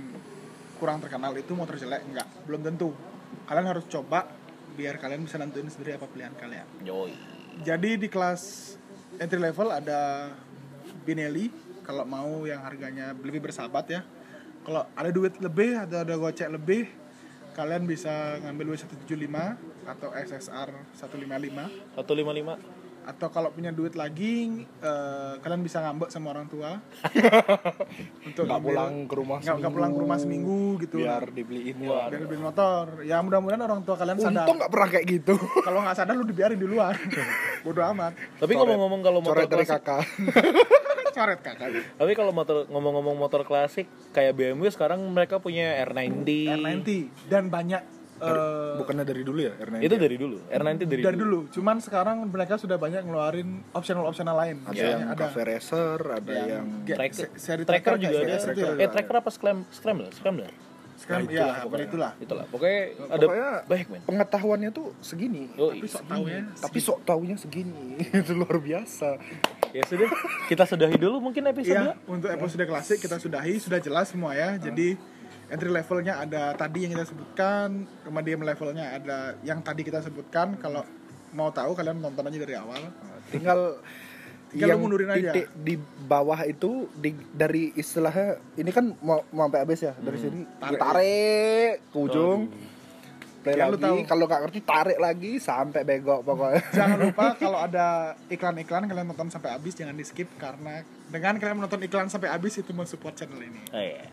kurang 0.82 0.97
terkenal 1.04 1.34
itu 1.36 1.54
motor 1.54 1.78
jelek 1.78 2.02
enggak, 2.08 2.28
belum 2.47 2.62
tentu. 2.63 2.89
Kalian 3.45 3.67
harus 3.67 3.86
coba 3.86 4.30
biar 4.78 4.97
kalian 4.97 5.26
bisa 5.26 5.38
nentuin 5.38 5.67
sendiri 5.67 5.97
apa 5.97 6.08
pilihan 6.10 6.34
kalian. 6.38 6.65
Yoi. 6.86 7.13
Jadi 7.62 7.97
di 7.97 8.08
kelas 8.08 8.73
entry 9.17 9.41
level 9.41 9.69
ada 9.69 10.32
Binelli 11.06 11.50
kalau 11.88 12.04
mau 12.04 12.43
yang 12.43 12.60
harganya 12.60 13.15
lebih 13.15 13.39
bersahabat 13.39 13.86
ya. 13.88 14.02
Kalau 14.67 14.84
ada 14.91 15.10
duit 15.15 15.39
lebih 15.39 15.80
atau 15.80 16.04
ada 16.04 16.13
gocek 16.19 16.52
lebih, 16.52 16.91
kalian 17.56 17.88
bisa 17.88 18.36
ngambil 18.43 18.76
W175 18.76 19.36
atau 19.88 20.12
SSR 20.12 20.69
155 21.00 21.95
155 21.95 22.78
atau 23.08 23.32
kalau 23.32 23.47
punya 23.56 23.71
duit 23.71 23.95
lagi 23.95 24.67
eh, 24.84 25.34
kalian 25.39 25.63
bisa 25.63 25.80
ngambek 25.80 26.12
sama 26.12 26.36
orang 26.36 26.52
tua. 26.52 26.76
Untuk 28.28 28.43
nggak 28.43 28.52
ngambil- 28.52 28.67
pulang 28.67 28.93
ke 29.08 29.15
rumah 29.15 29.38
nggak 29.39 29.56
nggak 29.63 29.73
pulang 29.80 29.91
ke 29.95 30.00
rumah 30.04 30.17
seminggu 30.19 30.60
gitu 30.84 31.00
biar 31.00 31.23
dibeliin 31.32 31.88
Wah. 31.88 32.12
biar 32.12 32.28
beli 32.28 32.41
motor. 32.43 32.86
Ya 33.08 33.23
mudah-mudahan 33.23 33.63
orang 33.63 33.88
tua 33.88 33.95
kalian 33.95 34.19
sadar. 34.19 34.43
Untung 34.43 34.60
nggak 34.60 34.71
pernah 34.76 34.88
kayak 34.91 35.06
gitu. 35.08 35.39
Kalau 35.71 35.80
nggak 35.88 35.95
sadar 35.95 36.13
lu 36.19 36.28
dibiarin 36.28 36.60
di 36.60 36.67
luar. 36.67 37.00
Bodoh 37.63 37.88
amat. 37.95 38.12
Tapi 38.43 38.52
ngomong-ngomong 38.60 39.00
kalau 39.00 39.19
motor 39.23 39.39
coret 39.39 39.47
dari 39.47 39.63
klasik 39.63 39.88
kakak 39.88 40.04
coret 41.17 41.39
kakak 41.41 41.69
tapi 41.95 42.12
kalau 42.13 42.30
motor 42.30 42.63
ngomong-ngomong 42.67 43.17
motor 43.17 43.41
klasik 43.41 43.86
kayak 44.12 44.32
BMW 44.32 44.69
sekarang 44.69 45.01
mereka 45.08 45.38
punya 45.38 45.82
R90 45.84 46.30
R90 46.53 46.89
dan 47.25 47.49
banyak 47.49 47.82
eh, 48.17 48.73
bukannya 48.77 49.01
dari 49.03 49.21
dulu 49.21 49.39
ya 49.39 49.53
R90 49.58 49.82
itu 49.84 49.95
dari 49.95 50.15
dulu 50.15 50.38
R90 50.47 50.82
dari, 50.84 51.01
dari 51.03 51.17
dulu. 51.17 51.39
cuman 51.49 51.77
sekarang 51.77 52.17
mereka 52.23 52.56
sudah 52.56 52.75
banyak 52.75 53.01
ngeluarin 53.01 53.62
optional 53.71 54.06
optional 54.06 54.34
lain. 54.34 54.62
Ada 54.62 54.71
Misalnya 54.71 54.97
yang 54.99 55.13
cafe 55.15 55.41
racer 55.43 55.99
ada 56.01 56.34
yang, 56.34 56.65
Ge- 56.82 56.95
Tracker, 56.95 57.25
se- 57.27 57.34
seri 57.36 57.63
tracker 57.63 57.93
kayak 57.95 58.01
juga 58.03 58.17
ada 58.19 58.30
CS 58.32 58.43
itu 58.47 58.60
ya. 58.60 58.71
eh 58.77 58.88
tracker 58.88 59.15
apa? 59.15 59.30
Scram 59.30 59.58
scrambler? 59.69 60.10
Scrambler 60.12 60.49
Sekarang 60.97 61.29
Nah, 61.29 61.31
ya 61.31 61.38
itulah 61.38 61.57
apa 61.62 61.75
itulah. 61.77 62.12
Itulah. 62.17 62.45
Pokoknya 62.49 62.81
ada 63.05 63.25
Pokoknya 63.29 63.49
banyak 63.69 63.88
men. 63.93 64.01
pengetahuannya 64.10 64.69
tuh 64.73 64.88
segini. 64.99 65.45
Oh, 65.55 65.69
tapi 65.69 65.88
sok 65.88 66.03
tahu 66.10 66.23
ya 66.25 66.41
tapi 66.57 66.79
sok 66.81 66.99
taunya 67.05 67.36
segini. 67.38 68.01
Itu 68.25 68.33
luar 68.33 68.57
biasa. 68.57 69.10
Ya 69.77 69.83
sudah 69.86 70.10
kita 70.49 70.63
sudahi 70.65 70.97
dulu 70.97 71.21
mungkin 71.21 71.45
episode 71.45 71.77
Iya, 71.77 71.93
untuk 72.10 72.33
episode 72.33 72.65
klasik 72.65 72.97
kita 72.97 73.21
sudahi, 73.21 73.62
sudah 73.62 73.77
jelas 73.77 74.10
semua 74.10 74.33
ya. 74.33 74.57
Jadi 74.57 74.97
entry 75.47 75.69
levelnya 75.69 76.19
ada 76.19 76.57
tadi 76.57 76.89
yang 76.89 76.91
kita 76.97 77.05
sebutkan, 77.07 77.86
kemudian 78.01 78.41
levelnya 78.41 78.97
ada 78.97 79.38
yang 79.45 79.62
tadi 79.62 79.86
kita 79.86 80.01
sebutkan. 80.01 80.57
Kalau 80.57 80.81
mau 81.36 81.53
tahu 81.53 81.77
kalian 81.77 82.01
nonton 82.01 82.25
aja 82.25 82.38
dari 82.41 82.55
awal. 82.57 82.81
tinggal 83.27 83.75
Tinggal 84.49 84.67
lu 84.69 84.79
mundurin 84.79 85.10
aja. 85.10 85.29
titik 85.29 85.47
di 85.53 85.75
bawah 86.01 86.39
itu 86.41 86.88
di, 86.93 87.12
dari 87.29 87.71
istilahnya 87.73 88.27
ini 88.55 88.71
kan 88.71 88.95
mau, 88.99 89.19
mau 89.29 89.45
sampai 89.45 89.60
habis 89.62 89.79
ya 89.81 89.93
dari 89.93 90.17
sini 90.17 90.41
Tarik. 90.57 90.79
tarik, 90.79 91.73
ke 91.86 91.97
ujung 91.97 92.41
play 93.38 93.53
Ya, 93.53 93.65
lagi 93.65 93.79
tahu. 93.79 93.97
kalau 94.03 94.25
nggak 94.25 94.41
ngerti 94.43 94.60
tarik 94.62 94.97
lagi 94.97 95.31
sampai 95.38 95.81
begok 95.81 96.19
pokoknya 96.21 96.60
Jangan 96.79 96.97
lupa 97.01 97.25
kalau 97.39 97.60
ada 97.60 97.88
iklan-iklan 98.27 98.83
kalian 98.86 99.05
nonton 99.05 99.27
sampai 99.27 99.51
habis 99.51 99.71
jangan 99.71 99.93
di 99.93 100.03
skip 100.03 100.31
karena 100.38 100.79
dengan 101.07 101.36
kalian 101.36 101.57
menonton 101.57 101.79
iklan 101.81 102.07
sampai 102.07 102.27
habis 102.27 102.55
itu 102.55 102.71
mensupport 102.71 103.13
channel 103.13 103.39
ini. 103.39 103.62
Oh, 103.69 103.79
iya. 103.79 104.03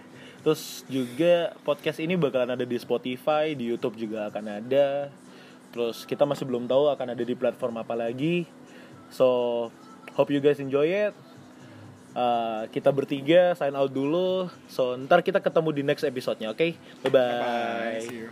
Terus 0.41 0.85
juga 0.87 1.35
podcast 1.61 1.99
ini 1.99 2.15
bakalan 2.15 2.53
ada 2.53 2.63
di 2.63 2.77
Spotify, 2.77 3.55
di 3.55 3.65
YouTube 3.67 3.97
juga 3.97 4.29
akan 4.29 4.45
ada. 4.61 5.09
Terus 5.71 6.05
kita 6.05 6.23
masih 6.23 6.45
belum 6.45 6.67
tahu 6.67 6.87
akan 6.87 7.07
ada 7.11 7.23
di 7.23 7.33
platform 7.33 7.81
apa 7.81 7.97
lagi. 7.97 8.45
So, 9.09 9.27
hope 10.15 10.31
you 10.31 10.41
guys 10.41 10.59
enjoy 10.63 10.87
it. 10.87 11.15
Uh, 12.15 12.71
kita 12.71 12.95
bertiga 12.95 13.59
sign 13.59 13.75
out 13.75 13.91
dulu. 13.91 14.47
So, 14.71 14.95
ntar 14.95 15.21
kita 15.27 15.43
ketemu 15.43 15.69
di 15.75 15.83
next 15.83 16.07
episode-nya, 16.07 16.55
oke? 16.55 16.79
Bye-bye. 17.03 18.07
See 18.07 18.27
you. 18.27 18.31